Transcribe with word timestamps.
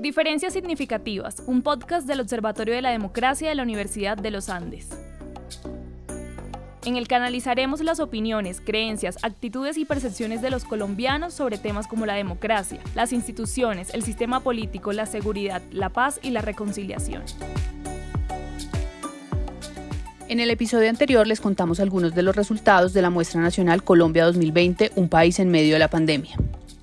Diferencias 0.00 0.54
Significativas, 0.54 1.42
un 1.46 1.60
podcast 1.60 2.06
del 2.06 2.20
Observatorio 2.20 2.74
de 2.74 2.80
la 2.80 2.90
Democracia 2.90 3.50
de 3.50 3.54
la 3.54 3.62
Universidad 3.62 4.16
de 4.16 4.30
los 4.30 4.48
Andes. 4.48 4.88
En 6.86 6.96
el 6.96 7.06
que 7.06 7.16
analizaremos 7.16 7.82
las 7.82 8.00
opiniones, 8.00 8.62
creencias, 8.64 9.18
actitudes 9.20 9.76
y 9.76 9.84
percepciones 9.84 10.40
de 10.40 10.48
los 10.48 10.64
colombianos 10.64 11.34
sobre 11.34 11.58
temas 11.58 11.86
como 11.86 12.06
la 12.06 12.14
democracia, 12.14 12.80
las 12.94 13.12
instituciones, 13.12 13.92
el 13.92 14.02
sistema 14.02 14.40
político, 14.40 14.94
la 14.94 15.04
seguridad, 15.04 15.60
la 15.70 15.90
paz 15.90 16.18
y 16.22 16.30
la 16.30 16.40
reconciliación. 16.40 17.22
En 20.28 20.40
el 20.40 20.48
episodio 20.48 20.88
anterior 20.88 21.26
les 21.26 21.42
contamos 21.42 21.78
algunos 21.78 22.14
de 22.14 22.22
los 22.22 22.34
resultados 22.34 22.94
de 22.94 23.02
la 23.02 23.10
muestra 23.10 23.42
nacional 23.42 23.84
Colombia 23.84 24.24
2020, 24.24 24.92
un 24.96 25.10
país 25.10 25.38
en 25.40 25.50
medio 25.50 25.74
de 25.74 25.78
la 25.78 25.88
pandemia. 25.88 26.38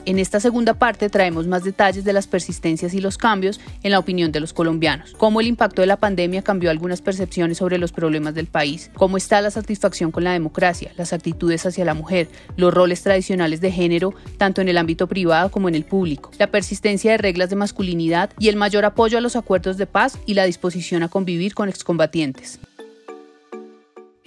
En 0.07 0.19
esta 0.19 0.39
segunda 0.39 0.73
parte 0.73 1.09
traemos 1.09 1.47
más 1.47 1.65
detalles 1.65 2.05
de 2.05 2.13
las 2.13 2.27
persistencias 2.27 2.93
y 2.93 3.01
los 3.01 3.17
cambios 3.17 3.59
en 3.83 3.91
la 3.91 3.99
opinión 3.99 4.31
de 4.31 4.39
los 4.39 4.53
colombianos, 4.53 5.13
cómo 5.17 5.41
el 5.41 5.47
impacto 5.47 5.81
de 5.81 5.87
la 5.87 5.97
pandemia 5.97 6.43
cambió 6.43 6.71
algunas 6.71 7.01
percepciones 7.01 7.57
sobre 7.57 7.77
los 7.77 7.91
problemas 7.91 8.33
del 8.33 8.47
país, 8.47 8.89
cómo 8.93 9.17
está 9.17 9.41
la 9.41 9.51
satisfacción 9.51 10.11
con 10.11 10.23
la 10.23 10.31
democracia, 10.31 10.93
las 10.95 11.11
actitudes 11.11 11.65
hacia 11.65 11.83
la 11.83 11.93
mujer, 11.93 12.29
los 12.55 12.73
roles 12.73 13.03
tradicionales 13.03 13.59
de 13.59 13.69
género, 13.69 14.13
tanto 14.37 14.61
en 14.61 14.69
el 14.69 14.77
ámbito 14.77 15.07
privado 15.07 15.51
como 15.51 15.67
en 15.67 15.75
el 15.75 15.83
público, 15.83 16.31
la 16.39 16.47
persistencia 16.47 17.11
de 17.11 17.17
reglas 17.17 17.49
de 17.49 17.57
masculinidad 17.57 18.29
y 18.39 18.47
el 18.47 18.55
mayor 18.55 18.85
apoyo 18.85 19.17
a 19.17 19.21
los 19.21 19.35
acuerdos 19.35 19.75
de 19.75 19.87
paz 19.87 20.19
y 20.25 20.35
la 20.35 20.45
disposición 20.45 21.03
a 21.03 21.09
convivir 21.09 21.53
con 21.53 21.67
excombatientes. 21.67 22.61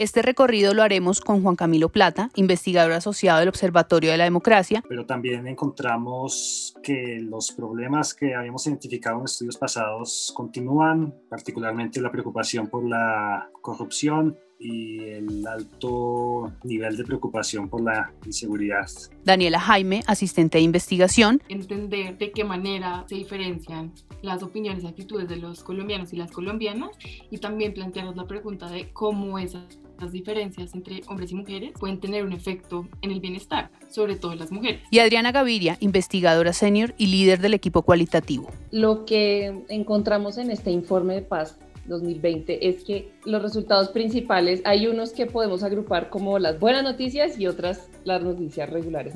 Este 0.01 0.23
recorrido 0.23 0.73
lo 0.73 0.83
haremos 0.83 1.21
con 1.21 1.43
Juan 1.43 1.57
Camilo 1.57 1.91
Plata, 1.91 2.31
investigador 2.35 2.93
asociado 2.93 3.41
del 3.41 3.51
Observatorio 3.51 4.11
de 4.11 4.17
la 4.17 4.25
Democracia. 4.25 4.83
Pero 4.89 5.05
también 5.05 5.47
encontramos 5.47 6.75
que 6.83 7.19
los 7.21 7.53
problemas 7.53 8.15
que 8.15 8.35
habíamos 8.35 8.67
identificado 8.67 9.19
en 9.19 9.27
estudios 9.27 9.59
pasados 9.59 10.33
continúan, 10.35 11.15
particularmente 11.29 12.01
la 12.01 12.11
preocupación 12.11 12.69
por 12.69 12.89
la 12.89 13.51
corrupción, 13.61 14.39
y 14.61 14.99
el 15.01 15.47
alto 15.47 16.53
nivel 16.65 16.97
de 16.97 17.05
preocupación 17.05 17.69
por 17.69 17.83
la 17.83 18.13
inseguridad. 18.27 18.87
Daniela 19.25 19.59
Jaime, 19.59 20.03
asistente 20.07 20.59
de 20.59 20.65
investigación. 20.65 21.43
Entender 21.49 22.19
de 22.19 22.31
qué 22.31 22.45
manera 22.45 23.05
se 23.09 23.15
diferencian 23.15 23.93
las 24.21 24.43
opiniones 24.43 24.85
y 24.85 24.87
actitudes 24.87 25.29
de 25.29 25.37
los 25.37 25.65
colombianos 25.65 26.13
y 26.13 26.17
las 26.17 26.31
colombianas 26.31 26.91
y 27.31 27.39
también 27.39 27.73
plantearnos 27.73 28.17
la 28.17 28.27
pregunta 28.27 28.71
de 28.71 28.93
cómo 28.93 29.39
esas 29.39 29.79
diferencias 30.13 30.75
entre 30.75 31.03
hombres 31.09 31.31
y 31.33 31.35
mujeres 31.35 31.73
pueden 31.79 32.01
tener 32.01 32.25
un 32.25 32.33
efecto 32.33 32.89
en 33.03 33.11
el 33.11 33.21
bienestar, 33.21 33.71
sobre 33.91 34.17
todo 34.17 34.33
en 34.33 34.39
las 34.39 34.51
mujeres. 34.51 34.81
Y 34.91 34.99
Adriana 34.99 35.33
Gaviria, 35.33 35.77
investigadora 35.81 36.53
senior 36.53 36.95
y 36.97 37.07
líder 37.07 37.41
del 37.41 37.55
equipo 37.55 37.83
cualitativo. 37.83 38.49
Lo 38.71 39.05
que 39.05 39.65
encontramos 39.69 40.39
en 40.39 40.51
este 40.51 40.71
informe 40.71 41.15
de 41.15 41.23
paz 41.23 41.59
2020 41.87 42.69
es 42.69 42.85
que 42.85 43.13
los 43.25 43.43
resultados 43.43 43.91
principales, 43.91 44.63
hay 44.65 44.87
unos 44.87 45.13
que 45.13 45.27
podemos 45.27 45.63
agrupar 45.63 46.09
como 46.09 46.39
las 46.39 46.59
buenas 46.59 46.83
noticias 46.83 47.39
y 47.39 47.47
otras 47.47 47.89
las 48.05 48.23
noticias 48.23 48.71
regulares. 48.71 49.15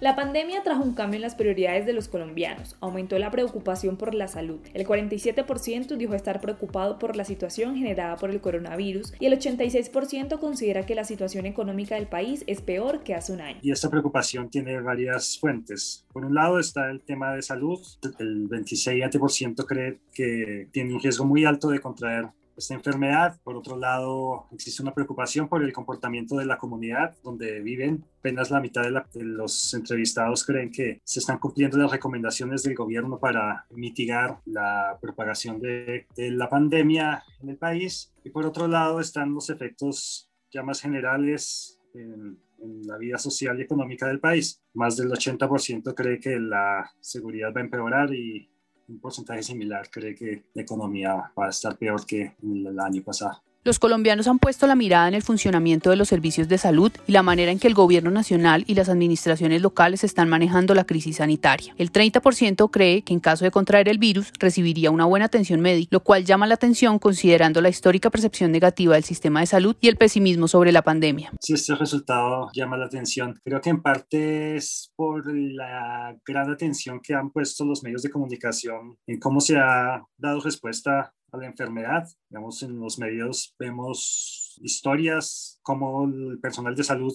La 0.00 0.14
pandemia 0.14 0.62
trajo 0.62 0.84
un 0.84 0.94
cambio 0.94 1.16
en 1.16 1.22
las 1.22 1.34
prioridades 1.34 1.84
de 1.84 1.92
los 1.92 2.06
colombianos, 2.06 2.76
aumentó 2.78 3.18
la 3.18 3.32
preocupación 3.32 3.96
por 3.96 4.14
la 4.14 4.28
salud. 4.28 4.60
El 4.72 4.86
47% 4.86 5.96
dijo 5.96 6.14
estar 6.14 6.40
preocupado 6.40 7.00
por 7.00 7.16
la 7.16 7.24
situación 7.24 7.74
generada 7.74 8.14
por 8.14 8.30
el 8.30 8.40
coronavirus 8.40 9.12
y 9.18 9.26
el 9.26 9.36
86% 9.36 10.38
considera 10.38 10.86
que 10.86 10.94
la 10.94 11.02
situación 11.02 11.46
económica 11.46 11.96
del 11.96 12.06
país 12.06 12.44
es 12.46 12.60
peor 12.60 13.02
que 13.02 13.16
hace 13.16 13.32
un 13.32 13.40
año. 13.40 13.58
Y 13.60 13.72
esta 13.72 13.90
preocupación 13.90 14.48
tiene 14.48 14.80
varias 14.80 15.36
fuentes. 15.36 16.06
Por 16.12 16.24
un 16.24 16.34
lado 16.34 16.60
está 16.60 16.90
el 16.90 17.00
tema 17.00 17.34
de 17.34 17.42
salud. 17.42 17.80
El 18.20 18.48
27% 18.48 19.66
cree 19.66 19.98
que 20.14 20.68
tiene 20.70 20.94
un 20.94 21.02
riesgo 21.02 21.24
muy 21.24 21.44
alto 21.44 21.70
de 21.70 21.80
contraer 21.80 22.28
esta 22.58 22.74
enfermedad. 22.74 23.40
Por 23.42 23.56
otro 23.56 23.76
lado, 23.76 24.46
existe 24.52 24.82
una 24.82 24.92
preocupación 24.92 25.48
por 25.48 25.62
el 25.62 25.72
comportamiento 25.72 26.36
de 26.36 26.44
la 26.44 26.58
comunidad 26.58 27.16
donde 27.22 27.60
viven. 27.60 28.04
Apenas 28.18 28.50
la 28.50 28.60
mitad 28.60 28.82
de, 28.82 29.22
los 29.22 29.72
entrevistados 29.74 30.44
creen 30.44 30.70
que 30.70 31.00
se 31.04 31.20
están 31.20 31.38
cumpliendo 31.38 31.78
las 31.78 31.90
recomendaciones 31.90 32.64
del 32.64 32.74
gobierno 32.74 33.18
para 33.18 33.64
mitigar 33.70 34.40
la 34.44 34.98
propagación 35.00 35.60
de, 35.60 36.06
la 36.16 36.48
pandemia 36.48 37.22
en 37.40 37.50
el 37.50 37.56
país. 37.56 38.12
Y 38.24 38.30
por 38.30 38.44
otro 38.44 38.66
lado 38.66 39.00
están 39.00 39.32
los 39.32 39.48
efectos 39.50 40.28
ya 40.50 40.62
más 40.62 40.80
generales 40.80 41.80
en, 41.94 42.38
en 42.58 42.86
la 42.86 42.98
vida 42.98 43.18
social 43.18 43.58
y 43.58 43.62
económica 43.62 44.08
del 44.08 44.20
país. 44.20 44.60
Más 44.74 44.96
del 44.96 45.10
80% 45.10 45.94
cree 45.94 46.18
que 46.18 46.38
la 46.40 46.90
seguridad 47.00 47.52
va 47.54 47.60
a 47.60 47.64
empeorar 47.64 48.12
y 48.12 48.50
un 48.88 48.98
porcentaje 48.98 49.42
similar 49.42 49.90
cree 49.90 50.14
que 50.14 50.44
la 50.54 50.62
economía 50.62 51.32
va 51.38 51.46
a 51.46 51.50
estar 51.50 51.76
peor 51.76 52.04
que 52.06 52.34
el 52.42 52.78
año 52.80 53.02
pasado. 53.02 53.42
Los 53.68 53.78
colombianos 53.78 54.26
han 54.28 54.38
puesto 54.38 54.66
la 54.66 54.74
mirada 54.74 55.08
en 55.08 55.12
el 55.12 55.22
funcionamiento 55.22 55.90
de 55.90 55.96
los 55.96 56.08
servicios 56.08 56.48
de 56.48 56.56
salud 56.56 56.90
y 57.06 57.12
la 57.12 57.22
manera 57.22 57.52
en 57.52 57.58
que 57.58 57.68
el 57.68 57.74
gobierno 57.74 58.10
nacional 58.10 58.64
y 58.66 58.72
las 58.72 58.88
administraciones 58.88 59.60
locales 59.60 60.04
están 60.04 60.26
manejando 60.30 60.74
la 60.74 60.84
crisis 60.84 61.16
sanitaria. 61.16 61.74
El 61.76 61.92
30% 61.92 62.70
cree 62.70 63.02
que 63.02 63.12
en 63.12 63.20
caso 63.20 63.44
de 63.44 63.50
contraer 63.50 63.90
el 63.90 63.98
virus 63.98 64.32
recibiría 64.38 64.90
una 64.90 65.04
buena 65.04 65.26
atención 65.26 65.60
médica, 65.60 65.90
lo 65.92 66.00
cual 66.00 66.24
llama 66.24 66.46
la 66.46 66.54
atención 66.54 66.98
considerando 66.98 67.60
la 67.60 67.68
histórica 67.68 68.08
percepción 68.08 68.52
negativa 68.52 68.94
del 68.94 69.04
sistema 69.04 69.40
de 69.40 69.46
salud 69.46 69.76
y 69.82 69.88
el 69.88 69.98
pesimismo 69.98 70.48
sobre 70.48 70.72
la 70.72 70.80
pandemia. 70.80 71.30
Si 71.38 71.52
este 71.52 71.74
resultado 71.74 72.48
llama 72.54 72.78
la 72.78 72.86
atención, 72.86 73.38
creo 73.44 73.60
que 73.60 73.68
en 73.68 73.82
parte 73.82 74.56
es 74.56 74.92
por 74.96 75.30
la 75.30 76.16
gran 76.24 76.50
atención 76.50 77.00
que 77.02 77.12
han 77.12 77.30
puesto 77.30 77.66
los 77.66 77.82
medios 77.82 78.00
de 78.00 78.08
comunicación 78.08 78.96
en 79.06 79.20
cómo 79.20 79.42
se 79.42 79.58
ha 79.58 80.02
dado 80.16 80.40
respuesta 80.40 81.12
a 81.32 81.36
la 81.36 81.46
enfermedad. 81.46 82.08
Digamos, 82.28 82.62
en 82.62 82.78
los 82.78 82.98
medios 82.98 83.54
vemos 83.58 84.58
historias 84.62 85.60
como 85.62 86.04
el 86.04 86.38
personal 86.40 86.74
de 86.74 86.84
salud 86.84 87.14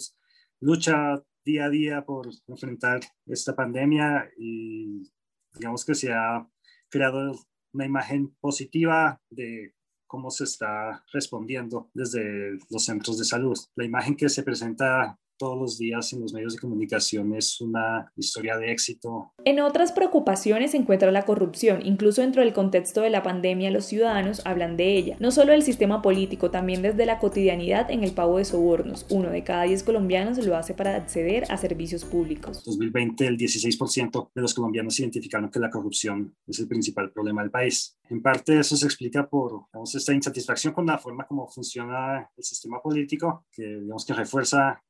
lucha 0.60 1.22
día 1.46 1.66
a 1.66 1.70
día 1.70 2.06
por 2.06 2.30
enfrentar 2.48 3.02
esta 3.26 3.56
pandemia 3.56 4.30
y 4.38 5.12
digamos 5.54 5.84
que 5.84 5.94
se 5.94 6.14
ha 6.14 6.48
creado 6.90 7.34
una 7.74 7.86
imagen 7.86 8.34
positiva 8.40 9.22
de 9.30 9.76
cómo 10.08 10.30
se 10.30 10.46
está 10.46 11.04
respondiendo 11.12 11.90
desde 11.94 12.58
los 12.70 12.86
centros 12.86 13.18
de 13.18 13.26
salud. 13.26 13.58
La 13.76 13.84
imagen 13.84 14.16
que 14.16 14.30
se 14.30 14.44
presenta 14.44 15.20
todos 15.38 15.60
los 15.60 15.78
días 15.78 16.12
en 16.14 16.22
los 16.22 16.34
medios 16.34 16.54
de 16.54 16.60
comunicación 16.60 17.36
es 17.36 17.60
una 17.62 18.12
historia 18.16 18.58
de 18.58 18.72
éxito. 18.72 19.34
En 19.46 19.60
otras 19.60 19.92
preocupaciones 19.92 20.72
se 20.72 20.78
encuentra 20.78 21.12
la 21.12 21.26
corrupción. 21.26 21.86
Incluso 21.86 22.22
dentro 22.22 22.42
del 22.42 22.54
contexto 22.54 23.02
de 23.02 23.10
la 23.10 23.24
pandemia, 23.24 23.72
los 23.72 23.86
ciudadanos 23.86 24.42
hablan 24.46 24.78
de 24.78 24.98
ella. 24.98 25.18
No 25.20 25.32
solo 25.32 25.52
del 25.52 25.64
sistema 25.64 26.02
político, 26.02 26.52
también 26.52 26.82
desde 26.82 27.06
la 27.06 27.20
cotidianidad 27.20 27.90
en 27.92 28.04
el 28.04 28.12
pago 28.12 28.38
de 28.38 28.46
sobornos. 28.46 29.06
Uno 29.10 29.30
de 29.30 29.44
cada 29.44 29.64
diez 29.64 29.84
colombianos 29.84 30.44
lo 30.46 30.56
hace 30.56 30.74
para 30.74 30.96
acceder 30.96 31.46
a 31.50 31.58
servicios 31.58 32.06
públicos. 32.06 32.60
En 32.60 32.64
2020, 32.66 33.28
el 33.28 33.38
16% 33.38 34.32
de 34.34 34.42
los 34.42 34.54
colombianos 34.54 35.00
identificaron 35.00 35.50
que 35.50 35.60
la 35.60 35.70
corrupción 35.70 36.36
es 36.48 36.60
el 36.60 36.68
principal 36.68 37.12
problema 37.12 37.42
del 37.42 37.52
país. 37.52 37.98
En 38.10 38.22
parte 38.22 38.60
eso 38.60 38.78
se 38.78 38.86
explica 38.86 39.28
por 39.28 39.66
esta 39.84 40.14
insatisfacción 40.14 40.74
con 40.74 40.86
la 40.86 40.98
forma 40.98 41.26
como 41.26 41.48
funciona 41.48 42.30
el 42.36 42.44
sistema 42.44 42.82
político, 42.82 43.46
que 43.52 43.64
digamos 43.64 44.06
que 44.06 44.14
refuerza 44.14 44.82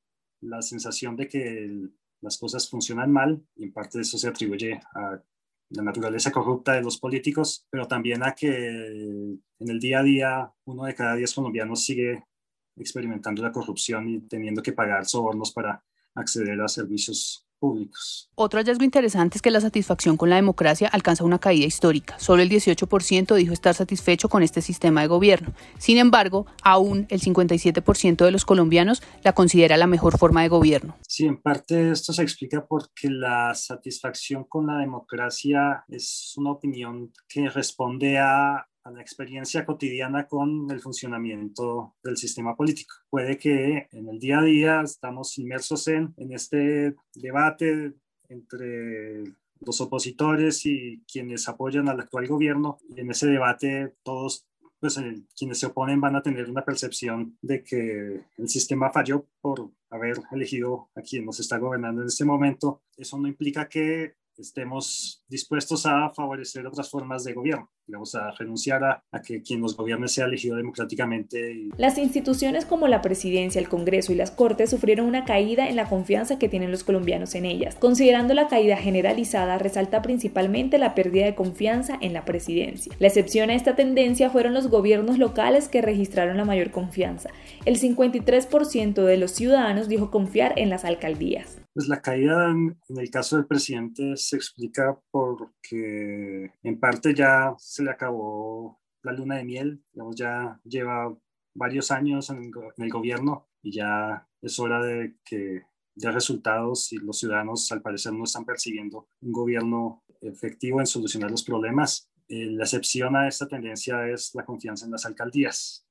la 0.43 0.61
sensación 0.61 1.15
de 1.15 1.27
que 1.27 1.89
las 2.21 2.37
cosas 2.37 2.69
funcionan 2.69 3.11
mal 3.11 3.45
y 3.55 3.65
en 3.65 3.73
parte 3.73 3.99
eso 3.99 4.17
se 4.17 4.27
atribuye 4.27 4.79
a 4.95 5.21
la 5.69 5.83
naturaleza 5.83 6.31
corrupta 6.31 6.73
de 6.73 6.81
los 6.81 6.99
políticos, 6.99 7.65
pero 7.69 7.87
también 7.87 8.23
a 8.23 8.33
que 8.33 8.67
en 8.67 9.69
el 9.69 9.79
día 9.79 9.99
a 9.99 10.03
día 10.03 10.53
uno 10.65 10.85
de 10.85 10.95
cada 10.95 11.15
diez 11.15 11.33
colombianos 11.33 11.83
sigue 11.83 12.23
experimentando 12.75 13.41
la 13.41 13.51
corrupción 13.51 14.07
y 14.07 14.21
teniendo 14.21 14.61
que 14.61 14.73
pagar 14.73 15.05
sobornos 15.05 15.51
para 15.51 15.83
acceder 16.15 16.59
a 16.61 16.67
servicios 16.67 17.42
otro 18.35 18.59
hallazgo 18.59 18.83
interesante 18.83 19.37
es 19.37 19.41
que 19.41 19.51
la 19.51 19.61
satisfacción 19.61 20.17
con 20.17 20.29
la 20.29 20.35
democracia 20.35 20.89
alcanza 20.89 21.23
una 21.23 21.39
caída 21.39 21.65
histórica. 21.65 22.19
Solo 22.19 22.41
el 22.41 22.49
18% 22.49 23.35
dijo 23.35 23.53
estar 23.53 23.73
satisfecho 23.73 24.27
con 24.27 24.43
este 24.43 24.61
sistema 24.61 25.01
de 25.01 25.07
gobierno. 25.07 25.53
Sin 25.77 25.97
embargo, 25.97 26.45
aún 26.63 27.05
el 27.09 27.21
57% 27.21 28.25
de 28.25 28.31
los 28.31 28.45
colombianos 28.45 29.01
la 29.23 29.33
considera 29.33 29.77
la 29.77 29.87
mejor 29.87 30.17
forma 30.17 30.41
de 30.41 30.49
gobierno. 30.49 30.97
Sí, 31.07 31.25
en 31.25 31.41
parte 31.41 31.91
esto 31.91 32.11
se 32.11 32.23
explica 32.23 32.65
porque 32.65 33.09
la 33.09 33.53
satisfacción 33.55 34.43
con 34.43 34.67
la 34.67 34.77
democracia 34.79 35.85
es 35.87 36.33
una 36.35 36.51
opinión 36.51 37.11
que 37.29 37.49
responde 37.49 38.17
a 38.17 38.67
a 38.83 38.91
la 38.91 39.01
experiencia 39.01 39.65
cotidiana 39.65 40.27
con 40.27 40.69
el 40.69 40.81
funcionamiento 40.81 41.95
del 42.03 42.17
sistema 42.17 42.55
político. 42.55 42.95
Puede 43.09 43.37
que 43.37 43.87
en 43.91 44.09
el 44.09 44.19
día 44.19 44.39
a 44.39 44.43
día 44.43 44.81
estamos 44.81 45.37
inmersos 45.37 45.87
en, 45.87 46.13
en 46.17 46.33
este 46.33 46.95
debate 47.15 47.93
entre 48.29 49.23
los 49.61 49.79
opositores 49.81 50.65
y 50.65 51.01
quienes 51.11 51.47
apoyan 51.47 51.87
al 51.87 52.01
actual 52.01 52.27
gobierno. 52.27 52.77
Y 52.89 52.99
en 52.99 53.11
ese 53.11 53.27
debate 53.27 53.95
todos 54.03 54.47
pues 54.83 54.99
quienes 55.37 55.59
se 55.59 55.67
oponen 55.67 56.01
van 56.01 56.17
a 56.17 56.21
tener 56.21 56.49
una 56.49 56.65
percepción 56.65 57.37
de 57.41 57.63
que 57.63 58.25
el 58.37 58.49
sistema 58.49 58.91
falló 58.91 59.25
por 59.39 59.71
haber 59.89 60.17
elegido 60.33 60.89
a 60.93 61.01
quien 61.01 61.23
nos 61.23 61.39
está 61.39 61.57
gobernando 61.57 62.01
en 62.01 62.09
este 62.09 62.25
momento. 62.25 62.81
Eso 62.97 63.17
no 63.17 63.29
implica 63.29 63.69
que 63.69 64.15
estemos 64.37 65.23
dispuestos 65.27 65.85
a 65.85 66.11
favorecer 66.15 66.65
otras 66.67 66.89
formas 66.89 67.23
de 67.23 67.33
gobierno, 67.33 67.69
digamos, 67.85 68.15
a 68.15 68.31
renunciar 68.31 68.83
a, 68.83 69.03
a, 69.11 69.21
que 69.21 69.41
quien 69.41 69.61
nos 69.61 69.75
gobierne 69.75 70.07
sea 70.07 70.25
elegido 70.25 70.55
democráticamente. 70.55 71.69
Las 71.77 71.97
instituciones 71.97 72.65
como 72.65 72.87
la 72.87 73.01
presidencia, 73.01 73.59
el 73.59 73.69
Congreso 73.69 74.11
y 74.11 74.15
las 74.15 74.31
Cortes 74.31 74.69
sufrieron 74.69 75.05
una 75.05 75.25
caída 75.25 75.69
en 75.69 75.75
la 75.75 75.89
confianza 75.89 76.39
que 76.39 76.49
tienen 76.49 76.71
los 76.71 76.83
colombianos 76.83 77.35
en 77.35 77.45
ellas. 77.45 77.75
Considerando 77.75 78.33
la 78.33 78.47
caída 78.47 78.77
generalizada, 78.77 79.57
resalta 79.57 80.01
principalmente 80.01 80.77
la 80.77 80.95
pérdida 80.95 81.25
de 81.25 81.35
confianza 81.35 81.97
en 82.01 82.13
la 82.13 82.25
presidencia. 82.25 82.95
La 82.99 83.07
excepción 83.07 83.49
a 83.49 83.55
esta 83.55 83.75
tendencia 83.75 84.29
fueron 84.29 84.53
los 84.53 84.67
gobiernos 84.67 85.17
locales 85.17 85.67
que 85.67 85.81
registraron 85.81 86.37
la 86.37 86.45
mayor 86.45 86.71
confianza. 86.71 87.29
El 87.65 87.79
53% 87.79 89.03
de 89.03 89.17
los 89.17 89.31
ciudadanos 89.31 89.87
dijo 89.87 90.11
confiar 90.11 90.53
en 90.57 90.69
las 90.69 90.85
alcaldías. 90.85 91.62
Pues 91.73 91.87
la 91.87 92.01
caída 92.01 92.51
en, 92.51 92.77
el 92.89 93.09
caso 93.09 93.35
del 93.35 93.47
presidente 93.47 94.15
se 94.15 94.35
explica 94.35 94.99
porque 95.09 96.51
en 96.61 96.79
parte 96.79 97.15
ya 97.15 97.55
se 97.57 97.83
le 97.83 97.89
acabó 97.89 98.79
la 99.01 99.11
luna 99.11 99.37
de 99.37 99.43
miel, 99.43 99.83
digamos, 99.91 100.15
ya 100.15 100.59
lleva 100.63 101.15
varios 101.55 101.89
años 101.89 102.29
en 102.29 102.51
el, 102.77 102.89
gobierno 102.89 103.47
y 103.63 103.71
ya 103.71 104.27
es 104.41 104.59
hora 104.59 104.83
de 104.83 105.15
que 105.25 105.63
dé 105.95 106.11
resultados 106.11 106.93
y 106.93 106.97
los 106.97 107.19
ciudadanos 107.19 107.71
al 107.71 107.81
parecer 107.81 108.13
no 108.13 108.23
están 108.23 108.45
percibiendo 108.45 109.07
un 109.21 109.31
gobierno 109.31 110.03
efectivo 110.21 110.79
en 110.79 110.85
solucionar 110.85 111.31
los 111.31 111.43
problemas. 111.43 112.07
Eh, 112.27 112.51
la 112.51 112.63
excepción 112.63 113.15
a 113.15 113.27
esta 113.27 113.47
tendencia 113.47 114.07
es 114.09 114.33
la 114.35 114.45
confianza 114.45 114.85
en 114.85 114.91
las 114.91 115.05
alcaldías. 115.05 115.87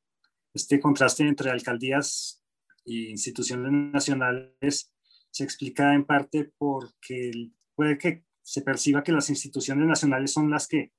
Este 0.55 0.78
contraste 0.78 1.26
entre 1.26 1.50
alcaldías 1.50 2.43
e 2.85 3.11
instituciones 3.11 3.73
nacionales 3.73 4.92
se 5.32 5.44
explica 5.44 5.94
en 5.94 6.05
parte 6.05 6.52
porque 6.58 7.50
puede 7.75 7.99
que 7.99 8.25
se 8.43 8.62
perciba 8.62 9.02
que 9.02 9.12
las 9.12 9.31
instituciones 9.31 9.87
nacionales 9.87 10.32
son 10.32 10.50
las 10.50 10.69
que 10.69 10.93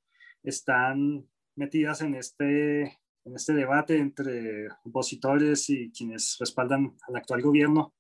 están 0.44 1.28
metidas 1.56 2.02
en 2.02 2.16
este, 2.16 2.82
en 3.26 3.36
este 3.36 3.54
debate 3.54 3.98
entre 3.98 4.68
opositores 4.84 5.70
y 5.70 5.92
quienes 5.92 6.38
respaldan 6.40 6.98
al 7.08 7.16
actual 7.16 7.42
gobierno, 7.42 7.94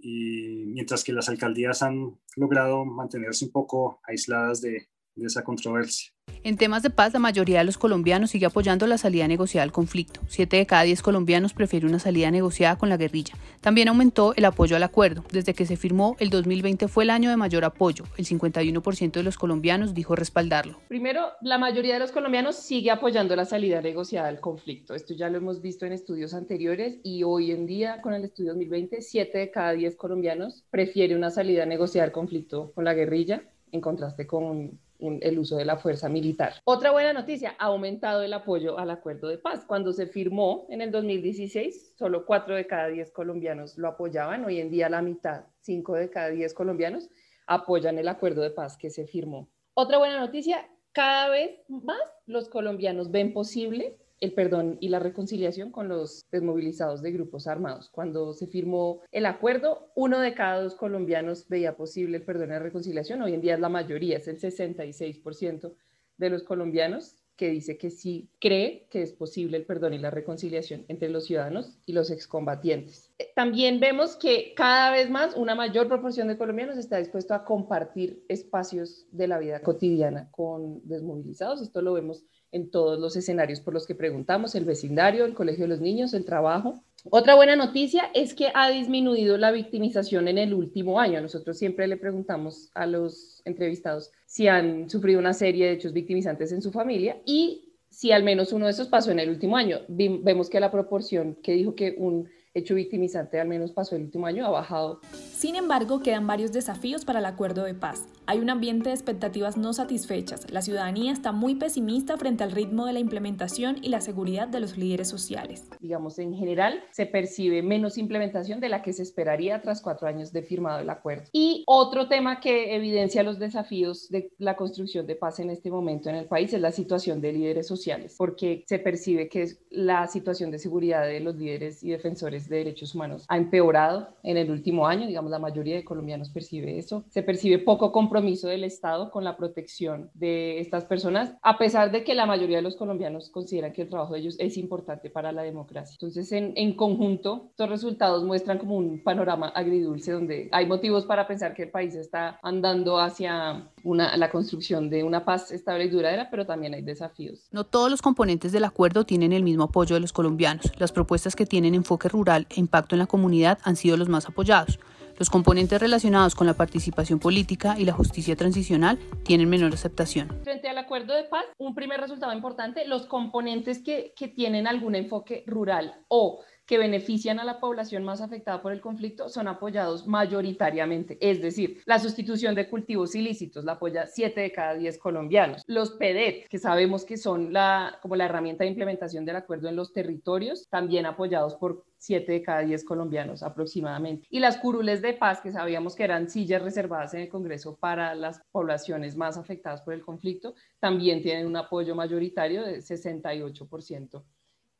y 0.00 0.64
mientras 0.66 1.04
que 1.04 1.12
las 1.12 1.28
alcaldías 1.28 1.82
han 1.82 2.18
logrado 2.36 2.84
mantenerse 2.84 3.44
un 3.44 3.52
poco 3.52 4.00
aisladas 4.04 4.60
de, 4.60 4.88
de 5.18 5.26
esa 5.26 5.42
controversia. 5.42 6.10
En 6.44 6.56
temas 6.56 6.82
de 6.82 6.90
paz, 6.90 7.12
la 7.12 7.18
mayoría 7.18 7.58
de 7.58 7.64
los 7.64 7.78
colombianos 7.78 8.30
sigue 8.30 8.46
apoyando 8.46 8.86
la 8.86 8.98
salida 8.98 9.26
negociada 9.26 9.64
al 9.64 9.72
conflicto. 9.72 10.20
Siete 10.28 10.56
de 10.56 10.66
cada 10.66 10.82
diez 10.82 11.02
colombianos 11.02 11.52
prefieren 11.52 11.88
una 11.88 11.98
salida 11.98 12.30
negociada 12.30 12.76
con 12.76 12.88
la 12.88 12.96
guerrilla. 12.96 13.34
También 13.60 13.88
aumentó 13.88 14.34
el 14.36 14.44
apoyo 14.44 14.76
al 14.76 14.82
acuerdo. 14.82 15.24
Desde 15.32 15.54
que 15.54 15.66
se 15.66 15.76
firmó, 15.76 16.16
el 16.20 16.30
2020 16.30 16.86
fue 16.88 17.04
el 17.04 17.10
año 17.10 17.30
de 17.30 17.36
mayor 17.36 17.64
apoyo. 17.64 18.04
El 18.16 18.24
51% 18.24 19.12
de 19.12 19.22
los 19.22 19.36
colombianos 19.36 19.94
dijo 19.94 20.14
respaldarlo. 20.14 20.78
Primero, 20.88 21.32
la 21.40 21.58
mayoría 21.58 21.94
de 21.94 22.00
los 22.00 22.12
colombianos 22.12 22.56
sigue 22.56 22.90
apoyando 22.90 23.34
la 23.34 23.44
salida 23.44 23.80
negociada 23.80 24.28
al 24.28 24.40
conflicto. 24.40 24.94
Esto 24.94 25.14
ya 25.14 25.28
lo 25.28 25.38
hemos 25.38 25.60
visto 25.60 25.86
en 25.86 25.92
estudios 25.92 26.34
anteriores 26.34 26.98
y 27.02 27.24
hoy 27.24 27.50
en 27.50 27.66
día, 27.66 28.00
con 28.00 28.14
el 28.14 28.24
estudio 28.24 28.50
2020, 28.50 29.02
siete 29.02 29.38
de 29.38 29.50
cada 29.50 29.72
diez 29.72 29.96
colombianos 29.96 30.64
prefiere 30.70 31.16
una 31.16 31.30
salida 31.30 31.66
negociada 31.66 32.06
al 32.06 32.12
conflicto 32.12 32.72
con 32.74 32.84
la 32.84 32.94
guerrilla 32.94 33.42
en 33.72 33.80
contraste 33.80 34.26
con 34.26 34.78
el 34.98 35.38
uso 35.38 35.56
de 35.56 35.64
la 35.64 35.76
fuerza 35.76 36.08
militar. 36.08 36.54
Otra 36.64 36.90
buena 36.90 37.12
noticia, 37.12 37.54
ha 37.58 37.66
aumentado 37.66 38.22
el 38.22 38.32
apoyo 38.32 38.78
al 38.78 38.90
acuerdo 38.90 39.28
de 39.28 39.38
paz. 39.38 39.64
Cuando 39.66 39.92
se 39.92 40.06
firmó 40.06 40.66
en 40.70 40.80
el 40.80 40.90
2016, 40.90 41.94
solo 41.96 42.26
4 42.26 42.56
de 42.56 42.66
cada 42.66 42.88
10 42.88 43.12
colombianos 43.12 43.78
lo 43.78 43.88
apoyaban. 43.88 44.44
Hoy 44.44 44.60
en 44.60 44.70
día 44.70 44.88
la 44.88 45.02
mitad, 45.02 45.44
5 45.60 45.94
de 45.94 46.10
cada 46.10 46.30
10 46.30 46.52
colombianos, 46.54 47.08
apoyan 47.46 47.98
el 47.98 48.08
acuerdo 48.08 48.42
de 48.42 48.50
paz 48.50 48.76
que 48.76 48.90
se 48.90 49.06
firmó. 49.06 49.48
Otra 49.74 49.98
buena 49.98 50.18
noticia, 50.18 50.68
cada 50.92 51.28
vez 51.28 51.60
más 51.68 52.00
los 52.26 52.48
colombianos 52.48 53.10
ven 53.10 53.32
posible 53.32 53.96
el 54.20 54.32
perdón 54.32 54.78
y 54.80 54.88
la 54.88 54.98
reconciliación 54.98 55.70
con 55.70 55.88
los 55.88 56.26
desmovilizados 56.30 57.02
de 57.02 57.12
grupos 57.12 57.46
armados. 57.46 57.88
Cuando 57.90 58.32
se 58.32 58.46
firmó 58.46 59.00
el 59.12 59.26
acuerdo, 59.26 59.90
uno 59.94 60.20
de 60.20 60.34
cada 60.34 60.62
dos 60.62 60.74
colombianos 60.74 61.48
veía 61.48 61.76
posible 61.76 62.18
el 62.18 62.24
perdón 62.24 62.48
y 62.48 62.52
la 62.52 62.58
reconciliación. 62.58 63.22
Hoy 63.22 63.34
en 63.34 63.40
día 63.40 63.54
es 63.54 63.60
la 63.60 63.68
mayoría, 63.68 64.16
es 64.16 64.28
el 64.28 64.40
66% 64.40 65.72
de 66.16 66.30
los 66.30 66.42
colombianos 66.42 67.16
que 67.38 67.50
dice 67.50 67.78
que 67.78 67.90
sí 67.90 68.28
cree 68.40 68.88
que 68.90 69.00
es 69.00 69.12
posible 69.12 69.56
el 69.56 69.64
perdón 69.64 69.94
y 69.94 69.98
la 69.98 70.10
reconciliación 70.10 70.84
entre 70.88 71.08
los 71.08 71.26
ciudadanos 71.26 71.78
y 71.86 71.92
los 71.92 72.10
excombatientes. 72.10 73.12
También 73.36 73.78
vemos 73.78 74.16
que 74.16 74.54
cada 74.56 74.90
vez 74.90 75.08
más 75.08 75.36
una 75.36 75.54
mayor 75.54 75.86
proporción 75.86 76.26
de 76.26 76.36
colombianos 76.36 76.76
está 76.76 76.98
dispuesto 76.98 77.34
a 77.34 77.44
compartir 77.44 78.24
espacios 78.28 79.06
de 79.12 79.28
la 79.28 79.38
vida 79.38 79.62
cotidiana 79.62 80.28
con 80.32 80.80
desmovilizados. 80.86 81.62
Esto 81.62 81.80
lo 81.80 81.92
vemos 81.92 82.24
en 82.52 82.70
todos 82.70 82.98
los 82.98 83.16
escenarios 83.16 83.60
por 83.60 83.74
los 83.74 83.86
que 83.86 83.94
preguntamos, 83.94 84.54
el 84.54 84.64
vecindario, 84.64 85.24
el 85.24 85.34
colegio 85.34 85.64
de 85.64 85.68
los 85.68 85.80
niños, 85.80 86.14
el 86.14 86.24
trabajo. 86.24 86.82
Otra 87.10 87.34
buena 87.34 87.56
noticia 87.56 88.10
es 88.14 88.34
que 88.34 88.48
ha 88.54 88.70
disminuido 88.70 89.38
la 89.38 89.52
victimización 89.52 90.28
en 90.28 90.38
el 90.38 90.54
último 90.54 91.00
año. 91.00 91.20
Nosotros 91.20 91.58
siempre 91.58 91.86
le 91.86 91.96
preguntamos 91.96 92.70
a 92.74 92.86
los 92.86 93.42
entrevistados 93.44 94.10
si 94.26 94.48
han 94.48 94.90
sufrido 94.90 95.20
una 95.20 95.34
serie 95.34 95.66
de 95.66 95.72
hechos 95.72 95.92
victimizantes 95.92 96.52
en 96.52 96.62
su 96.62 96.72
familia 96.72 97.20
y 97.24 97.68
si 97.90 98.12
al 98.12 98.22
menos 98.22 98.52
uno 98.52 98.66
de 98.66 98.72
esos 98.72 98.88
pasó 98.88 99.10
en 99.10 99.20
el 99.20 99.30
último 99.30 99.56
año. 99.56 99.80
Vemos 99.88 100.50
que 100.50 100.60
la 100.60 100.70
proporción 100.70 101.36
que 101.42 101.52
dijo 101.52 101.74
que 101.74 101.94
un 101.98 102.28
hecho 102.58 102.74
victimizante 102.74 103.40
al 103.40 103.48
menos 103.48 103.72
pasó 103.72 103.96
el 103.96 104.02
último 104.02 104.26
año 104.26 104.46
ha 104.46 104.50
bajado. 104.50 105.00
Sin 105.12 105.56
embargo, 105.56 106.00
quedan 106.00 106.26
varios 106.26 106.52
desafíos 106.52 107.04
para 107.04 107.20
el 107.20 107.26
acuerdo 107.26 107.64
de 107.64 107.74
paz. 107.74 108.06
Hay 108.26 108.40
un 108.40 108.50
ambiente 108.50 108.90
de 108.90 108.94
expectativas 108.94 109.56
no 109.56 109.72
satisfechas. 109.72 110.50
La 110.50 110.62
ciudadanía 110.62 111.12
está 111.12 111.32
muy 111.32 111.54
pesimista 111.54 112.16
frente 112.16 112.44
al 112.44 112.52
ritmo 112.52 112.86
de 112.86 112.92
la 112.92 112.98
implementación 112.98 113.78
y 113.82 113.88
la 113.88 114.00
seguridad 114.00 114.48
de 114.48 114.60
los 114.60 114.76
líderes 114.76 115.08
sociales. 115.08 115.64
Digamos, 115.80 116.18
en 116.18 116.34
general, 116.34 116.82
se 116.90 117.06
percibe 117.06 117.62
menos 117.62 117.96
implementación 117.98 118.60
de 118.60 118.68
la 118.68 118.82
que 118.82 118.92
se 118.92 119.02
esperaría 119.02 119.62
tras 119.62 119.80
cuatro 119.80 120.08
años 120.08 120.32
de 120.32 120.42
firmado 120.42 120.80
el 120.80 120.90
acuerdo. 120.90 121.24
Y 121.32 121.64
otro 121.66 122.08
tema 122.08 122.40
que 122.40 122.74
evidencia 122.74 123.22
los 123.22 123.38
desafíos 123.38 124.08
de 124.10 124.32
la 124.38 124.56
construcción 124.56 125.06
de 125.06 125.16
paz 125.16 125.38
en 125.40 125.50
este 125.50 125.70
momento 125.70 126.10
en 126.10 126.16
el 126.16 126.26
país 126.26 126.52
es 126.52 126.60
la 126.60 126.72
situación 126.72 127.20
de 127.20 127.32
líderes 127.32 127.66
sociales, 127.66 128.14
porque 128.18 128.64
se 128.66 128.78
percibe 128.78 129.28
que 129.28 129.48
la 129.70 130.06
situación 130.06 130.50
de 130.50 130.58
seguridad 130.58 131.06
de 131.06 131.20
los 131.20 131.36
líderes 131.36 131.82
y 131.82 131.90
defensores 131.90 132.47
de 132.48 132.58
derechos 132.58 132.94
humanos 132.94 133.24
ha 133.28 133.36
empeorado 133.36 134.08
en 134.22 134.36
el 134.36 134.50
último 134.50 134.86
año, 134.86 135.06
digamos, 135.06 135.30
la 135.30 135.38
mayoría 135.38 135.76
de 135.76 135.84
colombianos 135.84 136.30
percibe 136.30 136.78
eso. 136.78 137.04
Se 137.08 137.22
percibe 137.22 137.58
poco 137.58 137.92
compromiso 137.92 138.48
del 138.48 138.64
Estado 138.64 139.10
con 139.10 139.24
la 139.24 139.36
protección 139.36 140.10
de 140.14 140.60
estas 140.60 140.84
personas, 140.84 141.34
a 141.42 141.58
pesar 141.58 141.90
de 141.90 142.04
que 142.04 142.14
la 142.14 142.26
mayoría 142.26 142.56
de 142.56 142.62
los 142.62 142.76
colombianos 142.76 143.30
consideran 143.30 143.72
que 143.72 143.82
el 143.82 143.88
trabajo 143.88 144.14
de 144.14 144.20
ellos 144.20 144.36
es 144.38 144.56
importante 144.56 145.10
para 145.10 145.32
la 145.32 145.42
democracia. 145.42 145.94
Entonces, 145.94 146.30
en, 146.32 146.52
en 146.56 146.74
conjunto, 146.74 147.48
estos 147.50 147.68
resultados 147.68 148.24
muestran 148.24 148.58
como 148.58 148.76
un 148.76 149.02
panorama 149.02 149.48
agridulce 149.48 150.12
donde 150.12 150.48
hay 150.52 150.66
motivos 150.66 151.06
para 151.06 151.26
pensar 151.26 151.54
que 151.54 151.64
el 151.64 151.70
país 151.70 151.94
está 151.94 152.38
andando 152.42 152.98
hacia 152.98 153.68
una, 153.84 154.16
la 154.16 154.30
construcción 154.30 154.90
de 154.90 155.04
una 155.04 155.24
paz 155.24 155.50
estable 155.50 155.84
y 155.84 155.88
duradera, 155.88 156.28
pero 156.30 156.46
también 156.46 156.74
hay 156.74 156.82
desafíos. 156.82 157.48
No 157.52 157.64
todos 157.64 157.90
los 157.90 158.02
componentes 158.02 158.52
del 158.52 158.64
acuerdo 158.64 159.04
tienen 159.04 159.32
el 159.32 159.42
mismo 159.42 159.64
apoyo 159.64 159.94
de 159.94 160.00
los 160.00 160.12
colombianos. 160.12 160.72
Las 160.78 160.92
propuestas 160.92 161.36
que 161.36 161.46
tienen 161.46 161.74
enfoque 161.74 162.08
rural 162.08 162.37
e 162.50 162.60
impacto 162.60 162.94
en 162.94 163.00
la 163.00 163.06
comunidad 163.06 163.58
han 163.62 163.76
sido 163.76 163.96
los 163.96 164.08
más 164.08 164.26
apoyados. 164.26 164.78
Los 165.18 165.30
componentes 165.30 165.80
relacionados 165.80 166.36
con 166.36 166.46
la 166.46 166.54
participación 166.54 167.18
política 167.18 167.74
y 167.76 167.84
la 167.84 167.92
justicia 167.92 168.36
transicional 168.36 169.00
tienen 169.24 169.48
menor 169.48 169.74
aceptación. 169.74 170.28
Frente 170.44 170.68
al 170.68 170.78
acuerdo 170.78 171.12
de 171.14 171.24
paz, 171.24 171.44
un 171.58 171.74
primer 171.74 172.00
resultado 172.00 172.32
importante, 172.32 172.86
los 172.86 173.06
componentes 173.06 173.82
que, 173.82 174.12
que 174.16 174.28
tienen 174.28 174.68
algún 174.68 174.94
enfoque 174.94 175.42
rural 175.46 175.94
o 176.06 176.40
que 176.68 176.78
benefician 176.78 177.40
a 177.40 177.44
la 177.44 177.60
población 177.60 178.04
más 178.04 178.20
afectada 178.20 178.60
por 178.60 178.72
el 178.72 178.82
conflicto 178.82 179.30
son 179.30 179.48
apoyados 179.48 180.06
mayoritariamente. 180.06 181.16
Es 181.20 181.40
decir, 181.40 181.80
la 181.86 181.98
sustitución 181.98 182.54
de 182.54 182.68
cultivos 182.68 183.14
ilícitos 183.14 183.64
la 183.64 183.72
apoya 183.72 184.06
7 184.06 184.38
de 184.38 184.52
cada 184.52 184.74
10 184.74 184.98
colombianos. 184.98 185.64
Los 185.66 185.92
PEDET, 185.92 186.46
que 186.46 186.58
sabemos 186.58 187.06
que 187.06 187.16
son 187.16 187.54
la, 187.54 187.98
como 188.02 188.16
la 188.16 188.26
herramienta 188.26 188.64
de 188.64 188.70
implementación 188.70 189.24
del 189.24 189.36
acuerdo 189.36 189.70
en 189.70 189.76
los 189.76 189.94
territorios, 189.94 190.68
también 190.68 191.06
apoyados 191.06 191.56
por 191.56 191.86
7 191.98 192.32
de 192.32 192.42
cada 192.42 192.60
10 192.60 192.84
colombianos 192.84 193.42
aproximadamente. 193.42 194.26
Y 194.30 194.40
las 194.40 194.56
curules 194.56 195.02
de 195.02 195.14
paz, 195.14 195.40
que 195.40 195.52
sabíamos 195.52 195.94
que 195.94 196.04
eran 196.04 196.30
sillas 196.30 196.62
reservadas 196.62 197.14
en 197.14 197.20
el 197.20 197.28
Congreso 197.28 197.76
para 197.76 198.14
las 198.14 198.40
poblaciones 198.50 199.16
más 199.16 199.36
afectadas 199.36 199.82
por 199.82 199.94
el 199.94 200.02
conflicto, 200.02 200.54
también 200.78 201.22
tienen 201.22 201.46
un 201.46 201.56
apoyo 201.56 201.94
mayoritario 201.94 202.62
de 202.64 202.78
68% 202.78 204.22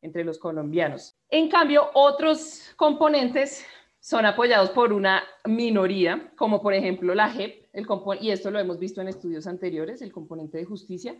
entre 0.02 0.24
los 0.24 0.38
colombianos. 0.38 1.16
En 1.28 1.48
cambio, 1.48 1.90
otros 1.94 2.72
componentes 2.76 3.64
son 4.00 4.24
apoyados 4.26 4.70
por 4.70 4.92
una 4.92 5.24
minoría, 5.44 6.32
como 6.36 6.62
por 6.62 6.72
ejemplo 6.72 7.14
la 7.14 7.30
JEP, 7.30 7.66
el 7.72 7.86
y 8.20 8.30
esto 8.30 8.50
lo 8.50 8.58
hemos 8.58 8.78
visto 8.78 9.00
en 9.00 9.08
estudios 9.08 9.46
anteriores, 9.46 10.02
el 10.02 10.12
componente 10.12 10.58
de 10.58 10.64
justicia, 10.64 11.16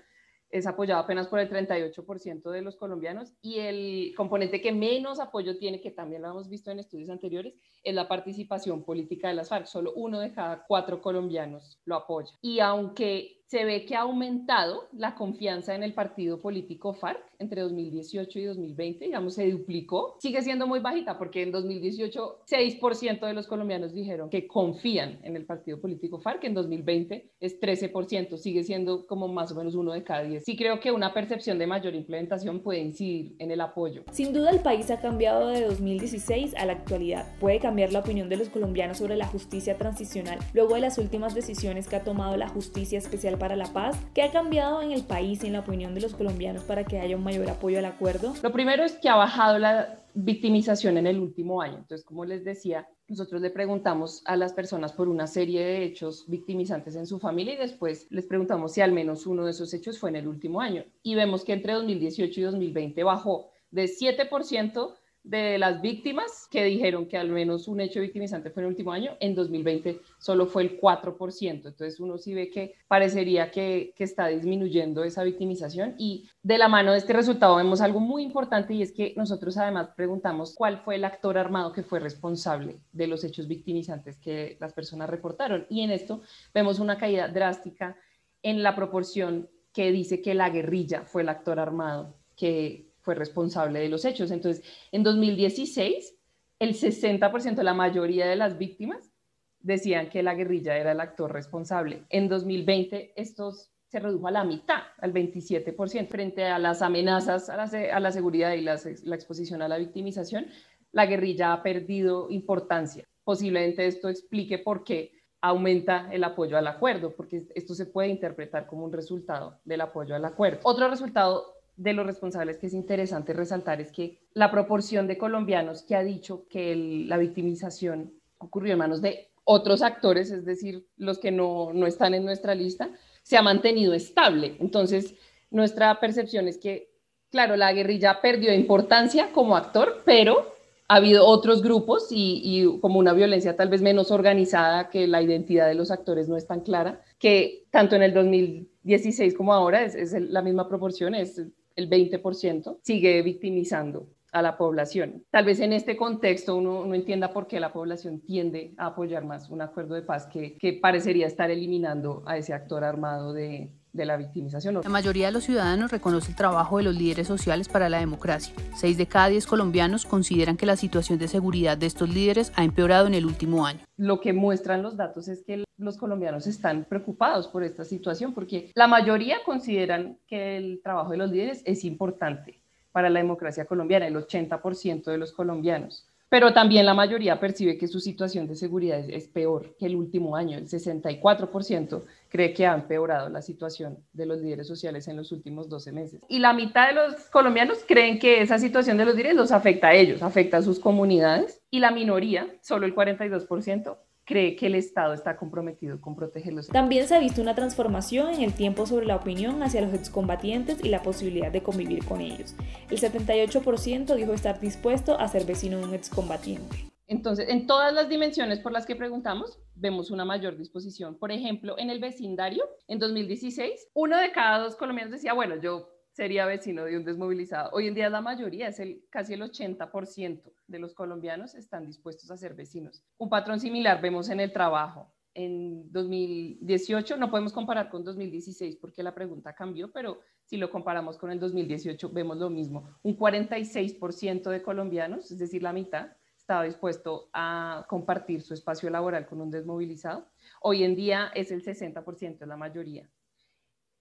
es 0.51 0.67
apoyado 0.67 1.01
apenas 1.01 1.29
por 1.29 1.41
el 1.41 1.49
38% 1.51 2.51
de 2.51 2.63
los 2.63 2.77
colombianos 2.77 3.35
y 3.43 3.59
el 3.59 4.15
componente 4.17 4.61
que 4.61 4.73
menos 4.73 5.21
apoyo 5.21 5.59
tiene, 5.59 5.81
que 5.81 5.91
también 5.91 6.23
lo 6.23 6.29
hemos 6.29 6.49
visto 6.49 6.71
en 6.71 6.79
estudios 6.79 7.11
anteriores, 7.11 7.55
es 7.83 7.95
la 7.95 8.09
participación 8.09 8.85
política 8.85 9.29
de 9.29 9.35
las 9.35 9.49
FARC. 9.49 9.67
Solo 9.67 9.93
uno 9.95 10.21
de 10.21 10.33
cada 10.33 10.65
cuatro 10.67 11.01
colombianos 11.03 11.81
lo 11.85 11.97
apoya. 11.97 12.33
Y 12.41 12.61
aunque 12.61 13.38
se 13.49 13.65
ve 13.65 13.87
que 13.87 13.97
ha 13.97 14.01
aumentado 14.01 14.89
la 14.93 15.15
confianza 15.15 15.75
en 15.75 15.83
el 15.83 15.95
partido 15.95 16.41
político 16.41 16.93
FARC 16.93 17.19
entre 17.39 17.63
2018 17.63 18.39
y 18.39 18.45
2020, 18.45 19.05
digamos, 19.07 19.35
se 19.35 19.51
duplicó. 19.51 20.17
Sigue 20.19 20.43
siendo 20.43 20.67
muy 20.67 20.81
bajita 20.81 21.17
porque 21.17 21.43
en 21.43 21.53
2018 21.53 22.43
6% 22.47 23.27
de 23.27 23.33
los 23.33 23.47
colombianos 23.47 23.95
dijeron 23.95 24.29
que 24.29 24.47
confían 24.47 25.21
en 25.23 25.35
el 25.37 25.47
partido 25.47 25.81
político 25.81 26.21
FARC, 26.21 26.45
en 26.45 26.55
2020 26.55 27.31
es 27.41 27.59
13%, 27.61 28.37
sigue 28.37 28.65
siendo 28.65 29.07
como 29.07 29.29
más 29.29 29.51
o 29.53 29.55
menos 29.55 29.75
uno 29.75 29.93
de 29.93 30.05
cada 30.05 30.25
diez. 30.25 30.45
Sí 30.45 30.57
creo 30.57 30.79
que 30.81 30.93
una 30.93 31.15
percepción 31.15 31.59
de 31.59 31.67
mayor 31.67 31.95
implementación 31.95 32.61
puede 32.61 32.81
incidir 32.81 33.35
en 33.39 33.51
el 33.51 33.63
apoyo. 33.63 34.05
Sin 34.13 34.35
duda 34.35 34.51
el 34.51 34.61
país 34.61 34.91
ha 34.91 35.01
cambiado 35.01 35.49
de 35.49 35.63
2016 35.63 36.55
a 36.55 36.67
la 36.67 36.75
actualidad. 36.75 37.27
Puede 37.41 37.61
cambiar 37.61 37.93
la 37.93 38.01
opinión 38.01 38.29
de 38.29 38.37
los 38.37 38.51
colombianos 38.51 38.99
sobre 38.99 39.17
la 39.17 39.27
justicia 39.27 39.79
transicional 39.79 40.39
luego 40.53 40.75
de 40.75 40.81
las 40.83 40.99
últimas 40.99 41.35
decisiones 41.35 41.89
que 41.89 41.97
ha 41.97 42.05
tomado 42.05 42.37
la 42.37 42.49
Justicia 42.49 42.99
Especial 42.99 43.38
para 43.39 43.57
la 43.57 43.73
Paz, 43.73 43.97
que 44.15 44.23
ha 44.23 44.31
cambiado 44.31 44.83
en 44.83 44.93
el 44.93 45.03
país 45.03 45.43
y 45.43 45.47
en 45.47 45.55
la 45.55 45.61
opinión 45.61 45.95
de 45.95 46.01
los 46.01 46.15
colombianos 46.15 46.63
para 46.65 46.85
que 46.85 46.99
haya 46.99 47.17
un 47.17 47.25
mayor 47.25 47.49
apoyo 47.49 47.79
al 47.79 47.85
acuerdo? 47.85 48.35
Lo 48.43 48.53
primero 48.53 48.85
es 48.85 48.93
que 48.95 49.09
ha 49.09 49.17
bajado 49.17 49.59
la 49.59 49.99
victimización 50.15 50.97
en 50.97 51.07
el 51.07 51.19
último 51.19 51.63
año. 51.63 51.79
Entonces, 51.79 52.05
como 52.05 52.25
les 52.25 52.45
decía, 52.45 52.89
nosotros 53.07 53.41
le 53.41 53.51
preguntamos 53.51 54.23
a 54.27 54.37
las 54.37 54.53
personas 54.53 54.93
por 54.93 55.09
una 55.09 55.27
serie 55.27 55.65
de 55.65 55.85
hechos 55.85 56.25
victimizantes 56.29 56.97
en 56.97 57.07
su 57.07 57.19
familia 57.19 57.55
y 57.55 57.59
después 57.59 58.07
les 58.11 58.27
preguntamos 58.27 58.73
si 58.73 58.81
al 58.81 58.93
menos 58.93 59.27
uno 59.27 59.45
de 59.45 59.53
esos 59.53 59.73
hechos 59.73 59.99
fue 59.99 60.11
en 60.11 60.17
el 60.17 60.29
último 60.29 60.61
año. 60.61 60.85
Y 61.03 61.15
vemos 61.15 61.45
que 61.45 61.53
entre 61.53 61.73
2018 61.75 62.41
y 62.41 62.43
2020 62.43 63.03
bajó 63.05 63.51
de 63.71 63.85
7% 63.85 64.95
de 65.23 65.59
las 65.59 65.83
víctimas 65.83 66.49
que 66.51 66.65
dijeron 66.65 67.07
que 67.07 67.19
al 67.19 67.29
menos 67.29 67.69
un 67.69 67.81
hecho 67.81 68.01
victimizante 68.01 68.51
fue 68.51 68.63
en 68.63 68.67
el 68.67 68.71
último 68.71 68.93
año, 68.93 69.13
en 69.21 69.35
2020 69.35 70.01
solo 70.19 70.47
fue 70.47 70.63
el 70.63 70.81
4%. 70.81 71.43
Entonces 71.43 72.01
uno 72.01 72.17
sí 72.19 72.35
ve 72.35 72.51
que 72.51 72.75
parecería 72.87 73.51
que, 73.51 73.93
que, 73.95 74.05
está 74.05 74.29
disminuyendo 74.29 75.05
esa 75.05 75.25
victimización 75.25 75.95
y 75.99 76.29
de 76.43 76.59
la 76.59 76.69
mano 76.69 76.93
de 76.93 76.99
este 76.99 77.13
resultado 77.13 77.57
vemos 77.57 77.81
algo 77.81 78.01
muy 78.01 78.23
importante 78.23 78.73
y 78.73 78.83
es 78.83 78.93
que 78.93 79.13
nosotros 79.17 79.59
además 79.59 79.91
preguntamos 79.97 80.55
cuál 80.55 80.79
fue 80.79 80.95
el 80.95 81.05
actor 81.05 81.37
armado 81.37 81.73
que 81.73 81.83
fue 81.83 82.01
responsable 82.01 82.81
de 82.93 83.07
los 83.07 83.23
hechos 83.25 83.49
victimizantes 83.49 84.19
que 84.19 84.57
las 84.61 84.73
personas 84.73 85.11
reportaron. 85.11 85.67
Y 85.69 85.83
en 85.83 85.91
esto 85.91 86.23
vemos 86.55 86.79
una 86.79 86.97
caída 86.97 87.29
drástica 87.29 87.97
en 88.43 88.63
la 88.63 88.75
proporción 88.75 89.51
que 89.73 89.93
dice 89.93 90.23
que 90.23 90.35
la 90.35 90.49
guerrilla 90.51 91.03
fue 91.03 91.23
el 91.23 91.29
actor 91.29 91.61
armado 91.61 92.17
que 92.37 92.88
fue 93.09 93.15
responsable 93.15 93.81
de 93.81 93.89
los 93.89 94.05
hechos. 94.05 94.31
Entonces, 94.31 94.63
en 94.93 95.03
2016, 95.03 96.15
el 96.59 96.75
60%, 96.75 97.63
la 97.63 97.73
mayoría 97.73 98.27
de 98.27 98.37
las 98.37 98.59
víctimas 98.59 99.15
decían 99.61 100.11
que 100.11 100.23
la 100.23 100.35
guerrilla 100.35 100.77
era 100.77 100.93
el 100.93 101.01
actor 101.01 101.33
responsable. 101.33 102.05
En 102.11 102.29
2020, 102.29 103.15
estos 103.17 103.71
se 103.87 103.99
redujo 103.99 104.29
a 104.29 104.31
la 104.31 104.45
mitad, 104.45 104.83
al 104.99 105.15
27%, 105.15 106.07
frente 106.07 106.45
a 106.45 106.59
las 106.59 106.83
amenazas 106.83 107.49
a 107.49 107.57
la, 107.57 108.13
seguridad 108.13 108.53
y 108.53 108.61
la, 108.61 108.79
la 109.05 109.15
exposición 109.15 109.63
a 109.63 109.69
la 109.69 109.79
victimización, 109.79 110.49
la 110.93 111.07
guerrilla 111.07 111.55
ha 111.55 111.63
perdido 111.63 112.29
importancia. 112.29 113.07
Posiblemente 113.25 113.87
esto 113.87 114.11
explique 114.11 114.59
por 114.59 114.85
qué 114.85 115.13
aumenta 115.41 116.11
el 116.13 116.25
apoyo 116.25 116.59
al 116.59 116.67
acuerdo, 116.67 117.17
porque 117.17 117.47
esto 117.55 117.73
se 117.73 117.87
puede 117.87 118.09
interpretar 118.09 118.67
como 118.67 118.85
un 118.85 118.93
resultado 118.93 119.61
del 119.65 119.81
apoyo 119.81 120.15
al 120.15 120.27
acuerdo. 120.27 120.61
Otro 120.65 120.91
resultado 120.91 121.58
de 121.79 121.93
los 121.93 122.05
responsables 122.05 122.59
que 122.59 122.67
es 122.67 122.75
interesante 122.75 123.33
resaltar 123.33 123.81
es 123.81 123.93
que 123.93 124.19
la 124.35 124.51
proporción 124.51 125.07
de 125.07 125.17
colombianos 125.17 125.83
que 125.83 125.95
ha 125.95 126.03
dicho 126.03 126.47
que 126.51 126.75
la 127.07 127.17
victimización 127.17 128.13
ocurrió 128.37 128.73
en 128.73 128.79
manos 128.79 129.01
de 129.01 129.29
otros 129.45 129.81
actores, 129.81 130.31
es 130.31 130.45
decir, 130.45 130.87
los 130.97 131.19
que 131.19 131.31
no, 131.31 131.73
no 131.73 131.87
están 131.87 132.15
en 132.15 132.25
nuestra 132.25 132.55
lista, 132.55 132.91
se 133.23 133.37
ha 133.37 133.43
mantenido 133.43 133.95
estable. 133.95 134.57
Entonces, 134.59 135.15
nuestra 135.51 135.99
percepción 136.01 136.49
es 136.49 136.59
que, 136.59 136.91
claro, 137.31 137.57
la 137.57 137.73
guerrilla 137.73 138.21
perdió 138.21 138.53
importancia 138.53 139.31
como 139.33 139.57
actor, 139.57 140.03
pero 140.05 140.53
ha 140.89 140.97
habido 140.97 141.27
otros 141.27 141.63
grupos 141.63 142.09
y, 142.11 142.41
y, 142.43 142.81
como 142.81 142.99
una 142.99 143.13
violencia 143.13 143.57
tal 143.57 143.69
vez 143.69 143.83
menos 143.83 144.11
organizada, 144.11 144.91
que 144.91 145.07
la 145.07 145.23
identidad 145.23 145.69
de 145.69 145.75
los 145.75 145.91
actores 145.91 146.29
no 146.29 146.37
es 146.37 146.47
tan 146.47 146.61
clara, 146.61 147.01
que 147.19 147.67
tanto 147.71 147.97
en 147.97 148.03
el 148.03 148.13
2016 148.13 149.35
como 149.35 149.55
ahora 149.55 149.83
es, 149.83 149.95
es 149.95 150.13
la 150.13 150.43
misma 150.43 150.69
proporción, 150.69 151.15
es 151.15 151.41
el 151.79 151.89
20%, 151.89 152.81
sigue 152.83 153.23
victimizando 153.23 154.09
a 154.33 154.43
la 154.43 154.59
población. 154.59 155.25
Tal 155.31 155.45
vez 155.45 155.61
en 155.61 155.73
este 155.73 155.97
contexto 155.97 156.57
uno 156.57 156.85
no 156.85 156.95
entienda 156.95 157.33
por 157.33 157.47
qué 157.47 157.61
la 157.61 157.73
población 157.73 158.21
tiende 158.21 158.75
a 158.77 158.87
apoyar 158.87 159.25
más 159.25 159.49
un 159.49 159.63
acuerdo 159.63 159.95
de 159.95 160.03
paz 160.03 160.27
que, 160.27 160.59
que 160.59 160.75
parecería 160.75 161.27
estar 161.27 161.51
eliminando 161.51 162.23
a 162.27 162.37
ese 162.37 162.53
actor 162.53 162.85
armado 162.85 163.33
de, 163.33 163.71
de 163.93 164.05
la 164.05 164.17
victimización. 164.17 164.81
La 164.83 164.89
mayoría 164.89 165.27
de 165.27 165.33
los 165.33 165.45
ciudadanos 165.45 165.91
reconoce 165.91 166.31
el 166.31 166.37
trabajo 166.37 166.79
de 166.79 166.85
los 166.85 166.95
líderes 166.95 167.27
sociales 167.27 167.69
para 167.69 167.89
la 167.89 167.99
democracia. 167.99 168.55
Seis 168.77 168.97
de 168.97 169.07
cada 169.07 169.29
diez 169.29 169.47
colombianos 169.47 170.05
consideran 170.05 170.57
que 170.57 170.67
la 170.67 170.77
situación 170.77 171.19
de 171.19 171.29
seguridad 171.29 171.77
de 171.77 171.87
estos 171.87 172.09
líderes 172.09 172.53
ha 172.57 172.65
empeorado 172.65 173.07
en 173.07 173.15
el 173.15 173.27
último 173.27 173.67
año. 173.67 173.81
Lo 173.97 174.21
que 174.21 174.33
muestran 174.33 174.83
los 174.83 174.97
datos 174.97 175.29
es 175.29 175.43
que 175.43 175.65
los 175.77 175.97
colombianos 175.97 176.47
están 176.47 176.85
preocupados 176.85 177.49
por 177.49 177.63
esta 177.63 177.85
situación 177.85 178.35
porque 178.35 178.71
la 178.75 178.87
mayoría 178.87 179.39
consideran 179.45 180.19
que 180.27 180.57
el 180.57 180.81
trabajo 180.83 181.13
de 181.13 181.19
los 181.19 181.31
líderes 181.31 181.63
es 181.65 181.85
importante 181.85 182.61
para 182.93 183.11
la 183.11 183.21
democracia 183.21 183.65
colombiana, 183.65 184.07
el 184.07 184.17
80% 184.17 185.05
de 185.05 185.19
los 185.19 185.33
colombianos 185.33 186.08
pero 186.29 186.53
también 186.53 186.85
la 186.85 186.95
mayoría 186.95 187.41
percibe 187.41 187.79
que 187.79 187.89
su 187.89 188.01
situación 188.01 188.47
de 188.47 188.55
seguridad 188.55 188.99
es, 189.09 189.29
peor 189.29 189.77
que 189.79 189.87
el 189.87 189.97
último 189.97 190.37
año. 190.37 190.59
El 190.59 190.69
64% 190.69 192.03
cree 192.29 192.53
que 192.53 192.67
ha 192.67 192.75
empeorado 192.75 193.29
la 193.29 193.41
situación 193.41 193.99
de 194.13 194.27
los 194.27 194.41
líderes 194.41 194.67
sociales 194.67 195.09
en 195.09 195.17
los 195.17 195.33
últimos 195.33 195.69
12 195.69 195.93
meses. 195.93 196.21
Y 196.29 196.39
la 196.39 196.53
mitad 196.53 196.89
de 196.89 196.95
los 196.95 197.15
colombianos 197.31 197.79
creen 197.87 198.19
que 198.19 198.43
esa 198.43 198.59
situación 198.59 198.99
de 198.99 199.07
los 199.07 199.15
líderes 199.15 199.37
los 199.37 199.53
afecta 199.53 199.89
a 199.89 199.95
ellos, 199.95 200.23
afecta 200.23 200.59
a 200.59 200.63
sus 200.63 200.79
comunidades. 200.79 201.63
Y 201.71 201.81
la 201.81 201.91
minoría, 201.91 202.47
solo 202.61 202.87
el 202.87 202.95
42%, 202.95 203.97
cree 204.29 204.57
que 204.57 204.67
el 204.67 204.75
Estado 204.75 205.15
está 205.15 205.39
comprometido 205.39 206.03
con 206.03 206.15
protegerlos. 206.15 206.69
También 206.69 207.09
se 207.09 207.17
ha 207.17 207.19
visto 207.19 207.41
una 207.41 207.55
transformación 207.55 208.35
en 208.35 208.43
el 208.43 208.53
tiempo 208.53 208.85
sobre 208.85 209.07
la 209.07 209.17
opinión 209.17 209.63
hacia 209.63 209.81
los 209.81 209.95
excombatientes 209.95 210.85
y 210.85 210.91
la 210.91 211.03
posibilidad 211.03 211.51
de 211.51 211.63
convivir 211.63 212.05
con 212.05 212.21
ellos. 212.21 212.55
El 212.91 213.01
78% 213.01 214.15
dijo 214.15 214.35
estar 214.35 214.61
dispuesto 214.61 215.19
a 215.19 215.27
ser 215.29 215.47
vecino 215.47 215.79
de 215.79 215.85
un 215.85 215.95
excombatiente. 215.95 216.77
Entonces, 217.07 217.49
en 217.49 217.67
todas 217.67 217.95
las 217.95 218.11
dimensiones 218.11 218.59
por 218.59 218.71
las 218.71 218.85
que 218.85 218.95
preguntamos, 218.95 219.59
vemos 219.75 220.11
una 220.11 220.27
mayor 220.27 220.59
disposición. 220.59 221.19
Por 221.19 221.33
ejemplo, 221.33 221.77
en 221.79 221.89
el 221.89 221.99
vecindario, 221.99 222.65
en 222.87 222.99
2016, 222.99 223.89
uno 223.95 224.19
de 224.19 224.31
cada 224.31 224.59
dos 224.59 224.77
colombianos 224.77 225.13
decía, 225.13 225.33
bueno, 225.33 225.57
yo 225.57 225.89
sería 226.19 226.47
vecino 226.47 226.85
de 226.85 226.97
un 226.97 227.05
desmovilizado. 227.05 227.71
Hoy 227.73 227.87
en 227.87 227.95
día 227.95 228.11
la 228.11 228.21
mayoría, 228.21 228.67
es 228.67 228.81
el, 228.81 229.05
casi 229.09 229.35
el 229.35 229.43
80% 229.43 230.43
de 230.67 230.79
los 230.81 230.93
colombianos 230.93 231.55
están 231.55 231.87
dispuestos 231.87 232.29
a 232.33 232.37
ser 232.37 232.55
vecinos. 232.55 233.05
Un 233.19 233.29
patrón 233.29 233.61
similar 233.61 234.01
vemos 234.03 234.29
en 234.29 234.41
el 234.41 234.53
trabajo. 234.53 235.15
En 235.33 235.93
2018 235.93 237.19
no 237.19 237.31
podemos 237.31 237.53
comparar 237.53 237.89
con 237.89 238.03
2016 238.03 238.79
porque 238.81 239.05
la 239.05 239.15
pregunta 239.15 239.53
cambió, 239.53 239.93
pero 239.93 240.19
si 240.43 240.57
lo 240.57 240.73
comparamos 240.73 241.17
con 241.17 241.31
el 241.31 241.39
2018 241.39 242.11
vemos 242.11 242.39
lo 242.39 242.51
mismo. 242.51 242.91
Un 243.05 243.17
46% 243.17 244.51
de 244.51 244.61
colombianos, 244.61 245.31
es 245.31 245.39
decir, 245.39 245.63
la 245.63 245.73
mitad, 245.73 246.09
estaba 246.37 246.65
dispuesto 246.65 247.31
a 247.33 247.87
compartir 247.89 248.43
su 248.43 248.55
espacio 248.55 248.91
laboral 248.91 249.25
con 249.25 249.41
un 249.41 249.53
desmovilizado. 249.53 250.27
Hoy 250.63 250.83
en 250.83 250.97
día 250.97 251.31
es 251.37 251.53
el 251.53 251.63
60%, 251.63 252.45
la 252.45 252.57
mayoría. 252.57 253.09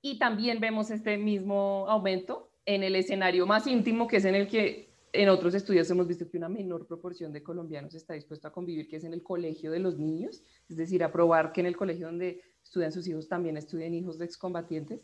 Y 0.02 0.20
también 0.20 0.60
vemos 0.60 0.92
este 0.92 1.18
mismo 1.18 1.86
aumento 1.90 2.52
en 2.66 2.84
el 2.84 2.96
escenario 2.96 3.46
más 3.46 3.66
íntimo, 3.68 4.08
que 4.08 4.18
es 4.18 4.26
en 4.26 4.36
el 4.36 4.48
que 4.48 4.88
en 5.14 5.30
otros 5.30 5.56
estudios 5.56 5.90
hemos 5.90 6.08
visto 6.08 6.30
que 6.30 6.38
una 6.38 6.50
menor 6.50 6.86
proporción 6.86 7.34
de 7.34 7.42
colombianos 7.42 7.96
está 7.96 8.14
dispuesto 8.14 8.48
a 8.48 8.52
convivir, 8.52 8.88
que 8.88 8.98
es 8.98 9.04
en 9.04 9.14
el 9.14 9.24
colegio 9.24 9.72
de 9.72 9.80
los 9.80 9.98
niños, 9.98 10.44
es 10.70 10.78
decir, 10.78 11.04
a 11.04 11.12
probar 11.12 11.52
que 11.52 11.62
en 11.62 11.68
el 11.68 11.78
colegio 11.78 12.08
donde 12.08 12.42
estudian 12.62 12.92
sus 12.92 13.08
hijos 13.08 13.28
también 13.28 13.58
estudien 13.58 13.94
hijos 13.94 14.18
de 14.20 14.26
excombatientes. 14.26 15.02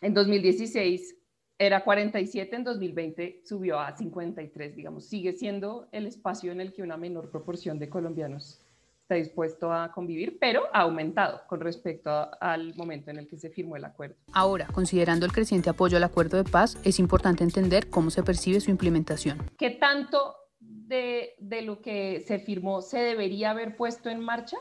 En 0.00 0.12
2016 0.12 1.16
era 1.58 1.82
47, 1.82 2.56
en 2.56 2.64
2020 2.64 3.42
subió 3.44 3.80
a 3.80 3.96
53, 3.96 4.76
digamos, 4.76 5.06
sigue 5.06 5.32
siendo 5.32 5.88
el 5.92 6.06
espacio 6.06 6.52
en 6.52 6.60
el 6.60 6.72
que 6.72 6.82
una 6.82 6.96
menor 6.96 7.30
proporción 7.30 7.78
de 7.78 7.88
colombianos 7.88 8.60
está 9.08 9.14
dispuesto 9.14 9.72
a 9.72 9.90
convivir, 9.90 10.36
pero 10.38 10.64
ha 10.70 10.80
aumentado 10.80 11.40
con 11.46 11.60
respecto 11.60 12.10
al 12.42 12.74
momento 12.74 13.10
en 13.10 13.16
el 13.16 13.26
que 13.26 13.38
se 13.38 13.48
firmó 13.48 13.74
el 13.76 13.86
acuerdo. 13.86 14.16
Ahora, 14.34 14.66
considerando 14.66 15.24
el 15.24 15.32
creciente 15.32 15.70
apoyo 15.70 15.96
al 15.96 16.04
acuerdo 16.04 16.36
de 16.36 16.44
paz, 16.44 16.76
es 16.84 16.98
importante 16.98 17.42
entender 17.42 17.88
cómo 17.88 18.10
se 18.10 18.22
percibe 18.22 18.60
su 18.60 18.70
implementación. 18.70 19.50
¿Qué 19.56 19.70
tanto 19.70 20.34
de, 20.60 21.36
de 21.38 21.62
lo 21.62 21.80
que 21.80 22.22
se 22.26 22.38
firmó 22.38 22.82
se 22.82 22.98
debería 22.98 23.52
haber 23.52 23.76
puesto 23.76 24.10
en 24.10 24.20
marcha? 24.20 24.58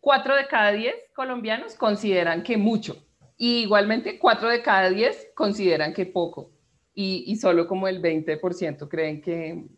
Cuatro 0.00 0.34
de 0.34 0.48
cada 0.48 0.72
diez 0.72 0.96
colombianos 1.14 1.76
consideran 1.76 2.42
que 2.42 2.56
mucho. 2.56 2.96
Y 3.36 3.60
igualmente, 3.60 4.18
4 4.18 4.48
de 4.48 4.62
cada 4.62 4.90
10 4.90 5.30
consideran 5.36 5.94
que 5.94 6.06
poco 6.06 6.50
y, 6.92 7.22
y 7.28 7.36
solo 7.36 7.68
como 7.68 7.86
el 7.86 8.02
20% 8.02 8.88
creen 8.88 9.22
que, 9.22 9.68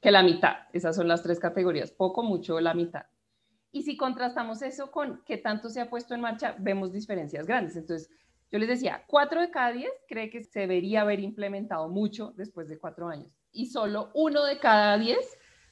que 0.00 0.10
la 0.10 0.22
mitad. 0.22 0.54
Esas 0.72 0.96
son 0.96 1.08
las 1.08 1.22
tres 1.22 1.38
categorías, 1.38 1.90
poco, 1.90 2.22
mucho, 2.22 2.58
la 2.58 2.72
mitad. 2.72 3.02
Y 3.72 3.82
si 3.82 3.96
contrastamos 3.96 4.62
eso 4.62 4.90
con 4.90 5.22
qué 5.24 5.38
tanto 5.38 5.70
se 5.70 5.80
ha 5.80 5.90
puesto 5.90 6.14
en 6.14 6.20
marcha, 6.20 6.54
vemos 6.58 6.92
diferencias 6.92 7.46
grandes. 7.46 7.74
Entonces, 7.76 8.10
yo 8.50 8.58
les 8.58 8.68
decía, 8.68 9.02
4 9.06 9.40
de 9.40 9.50
cada 9.50 9.72
10 9.72 9.90
cree 10.06 10.28
que 10.28 10.44
se 10.44 10.60
debería 10.60 11.00
haber 11.00 11.20
implementado 11.20 11.88
mucho 11.88 12.34
después 12.36 12.68
de 12.68 12.78
cuatro 12.78 13.08
años 13.08 13.32
y 13.50 13.66
solo 13.66 14.10
uno 14.14 14.44
de 14.44 14.58
cada 14.58 14.98
10 14.98 15.18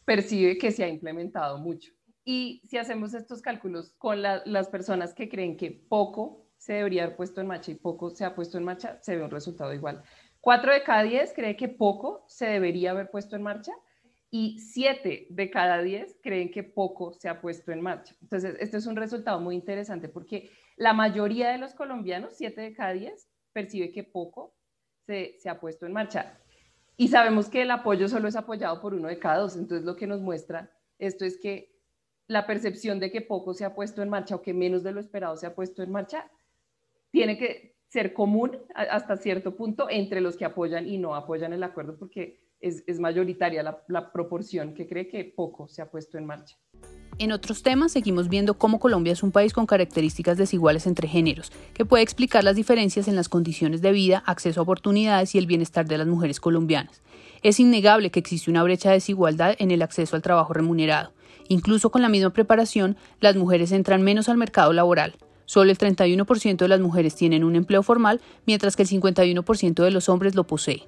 percibe 0.04 0.58
que 0.58 0.72
se 0.72 0.84
ha 0.84 0.88
implementado 0.88 1.58
mucho. 1.58 1.92
Y 2.24 2.62
si 2.64 2.78
hacemos 2.78 3.14
estos 3.14 3.42
cálculos 3.42 3.94
con 3.98 4.22
las 4.22 4.68
personas 4.68 5.14
que 5.14 5.28
creen 5.28 5.56
que 5.56 5.70
poco 5.70 6.46
se 6.56 6.74
debería 6.74 7.04
haber 7.04 7.16
puesto 7.16 7.40
en 7.40 7.46
marcha 7.46 7.70
y 7.70 7.74
poco 7.74 8.10
se 8.10 8.24
ha 8.24 8.34
puesto 8.34 8.58
en 8.58 8.64
marcha, 8.64 8.98
se 9.02 9.16
ve 9.16 9.24
un 9.24 9.30
resultado 9.30 9.72
igual. 9.72 10.02
Cuatro 10.40 10.72
de 10.72 10.82
cada 10.82 11.02
diez 11.02 11.32
cree 11.34 11.56
que 11.56 11.68
poco 11.68 12.24
se 12.28 12.46
debería 12.46 12.92
haber 12.92 13.10
puesto 13.10 13.36
en 13.36 13.42
marcha 13.42 13.72
y 14.30 14.58
siete 14.60 15.26
de 15.30 15.50
cada 15.50 15.82
diez 15.82 16.16
creen 16.22 16.50
que 16.50 16.62
poco 16.62 17.12
se 17.12 17.28
ha 17.28 17.40
puesto 17.40 17.72
en 17.72 17.80
marcha. 17.80 18.14
Entonces, 18.22 18.56
este 18.60 18.76
es 18.76 18.86
un 18.86 18.96
resultado 18.96 19.40
muy 19.40 19.56
interesante 19.56 20.08
porque 20.08 20.50
la 20.76 20.92
mayoría 20.92 21.50
de 21.50 21.58
los 21.58 21.74
colombianos, 21.74 22.36
siete 22.36 22.60
de 22.60 22.72
cada 22.72 22.92
diez, 22.92 23.28
percibe 23.52 23.90
que 23.90 24.04
poco 24.04 24.54
se, 25.06 25.36
se 25.38 25.48
ha 25.48 25.58
puesto 25.58 25.86
en 25.86 25.92
marcha. 25.92 26.38
Y 26.96 27.08
sabemos 27.08 27.48
que 27.48 27.62
el 27.62 27.70
apoyo 27.70 28.08
solo 28.08 28.28
es 28.28 28.36
apoyado 28.36 28.80
por 28.80 28.94
uno 28.94 29.08
de 29.08 29.18
cada 29.18 29.38
dos. 29.38 29.56
Entonces, 29.56 29.84
lo 29.84 29.96
que 29.96 30.06
nos 30.06 30.20
muestra 30.20 30.70
esto 30.98 31.24
es 31.24 31.38
que 31.38 31.74
la 32.28 32.46
percepción 32.46 33.00
de 33.00 33.10
que 33.10 33.22
poco 33.22 33.54
se 33.54 33.64
ha 33.64 33.74
puesto 33.74 34.02
en 34.02 34.08
marcha 34.08 34.36
o 34.36 34.42
que 34.42 34.54
menos 34.54 34.84
de 34.84 34.92
lo 34.92 35.00
esperado 35.00 35.36
se 35.36 35.46
ha 35.46 35.54
puesto 35.54 35.82
en 35.82 35.90
marcha 35.90 36.30
tiene 37.10 37.36
que 37.36 37.74
ser 37.88 38.12
común 38.12 38.56
hasta 38.74 39.16
cierto 39.16 39.56
punto 39.56 39.88
entre 39.90 40.20
los 40.20 40.36
que 40.36 40.44
apoyan 40.44 40.86
y 40.86 40.98
no 40.98 41.16
apoyan 41.16 41.52
el 41.52 41.64
acuerdo 41.64 41.98
porque 41.98 42.40
es, 42.60 43.00
mayoritaria 43.00 43.62
la, 43.62 44.12
proporción 44.12 44.74
que 44.74 44.86
cree 44.86 45.08
que 45.08 45.24
poco 45.24 45.68
se 45.68 45.82
ha 45.82 45.90
puesto 45.90 46.18
en 46.18 46.26
marcha. 46.26 46.56
En 47.18 47.32
otros 47.32 47.62
temas, 47.62 47.92
seguimos 47.92 48.28
viendo 48.28 48.54
cómo 48.54 48.78
Colombia 48.78 49.12
es 49.12 49.22
un 49.22 49.30
país 49.30 49.52
con 49.52 49.66
características 49.66 50.38
desiguales 50.38 50.86
entre 50.86 51.06
géneros, 51.06 51.52
que 51.74 51.84
puede 51.84 52.02
explicar 52.02 52.44
las 52.44 52.56
diferencias 52.56 53.08
en 53.08 53.16
las 53.16 53.28
condiciones 53.28 53.82
de 53.82 53.92
vida, 53.92 54.22
acceso 54.26 54.60
a 54.60 54.62
oportunidades 54.62 55.34
y 55.34 55.38
el 55.38 55.46
bienestar 55.46 55.86
de 55.86 55.98
las 55.98 56.06
mujeres 56.06 56.40
colombianas. 56.40 57.02
Es 57.42 57.60
innegable 57.60 58.10
que 58.10 58.20
existe 58.20 58.50
una 58.50 58.62
brecha 58.62 58.88
de 58.88 58.96
desigualdad 58.96 59.54
en 59.58 59.70
el 59.70 59.82
acceso 59.82 60.16
al 60.16 60.22
trabajo 60.22 60.54
remunerado. 60.54 61.12
Incluso 61.48 61.90
con 61.90 62.00
la 62.00 62.08
misma 62.08 62.30
preparación, 62.30 62.96
las 63.20 63.36
mujeres 63.36 63.72
entran 63.72 64.02
menos 64.02 64.28
al 64.28 64.38
mercado 64.38 64.72
laboral. 64.72 65.16
Solo 65.44 65.70
el 65.70 65.78
31% 65.78 66.56
de 66.56 66.68
las 66.68 66.80
mujeres 66.80 67.16
tienen 67.16 67.44
un 67.44 67.56
empleo 67.56 67.82
formal, 67.82 68.20
mientras 68.46 68.76
que 68.76 68.82
el 68.82 68.88
51% 68.88 69.82
de 69.82 69.90
los 69.90 70.08
hombres 70.08 70.36
lo 70.36 70.44
posee. 70.44 70.84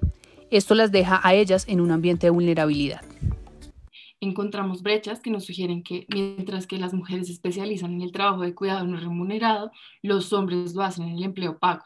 Esto 0.53 0.75
las 0.75 0.91
deja 0.91 1.19
a 1.23 1.33
ellas 1.33 1.65
en 1.67 1.81
un 1.81 1.89
ambiente 1.89 2.27
de 2.27 2.29
vulnerabilidad. 2.29 3.01
Encontramos 4.21 4.83
brechas 4.83 5.19
que 5.19 5.31
nos 5.31 5.45
sugieren 5.45 5.81
que 5.81 6.05
mientras 6.13 6.67
que 6.67 6.77
las 6.77 6.93
mujeres 6.93 7.25
se 7.25 7.33
especializan 7.33 7.93
en 7.93 8.01
el 8.01 8.11
trabajo 8.11 8.43
de 8.43 8.53
cuidado 8.53 8.85
no 8.85 8.99
remunerado, 8.99 9.71
los 10.03 10.31
hombres 10.31 10.75
lo 10.75 10.83
hacen 10.83 11.07
en 11.07 11.17
el 11.17 11.23
empleo 11.23 11.57
pago. 11.57 11.81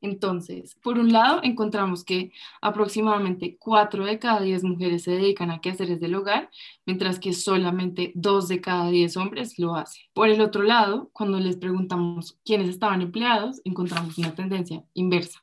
Entonces, 0.00 0.76
por 0.84 1.00
un 1.00 1.12
lado, 1.12 1.40
encontramos 1.42 2.04
que 2.04 2.30
aproximadamente 2.62 3.56
4 3.58 4.04
de 4.04 4.20
cada 4.20 4.40
10 4.40 4.62
mujeres 4.62 5.02
se 5.02 5.10
dedican 5.10 5.50
a 5.50 5.60
quehaceres 5.60 5.98
del 5.98 6.14
hogar, 6.14 6.48
mientras 6.86 7.18
que 7.18 7.32
solamente 7.32 8.12
2 8.14 8.46
de 8.46 8.60
cada 8.60 8.88
10 8.88 9.16
hombres 9.16 9.58
lo 9.58 9.74
hacen. 9.74 10.04
Por 10.14 10.28
el 10.28 10.40
otro 10.40 10.62
lado, 10.62 11.10
cuando 11.12 11.40
les 11.40 11.56
preguntamos 11.56 12.38
quiénes 12.44 12.68
estaban 12.68 13.02
empleados, 13.02 13.60
encontramos 13.64 14.16
una 14.16 14.32
tendencia 14.32 14.84
inversa, 14.94 15.42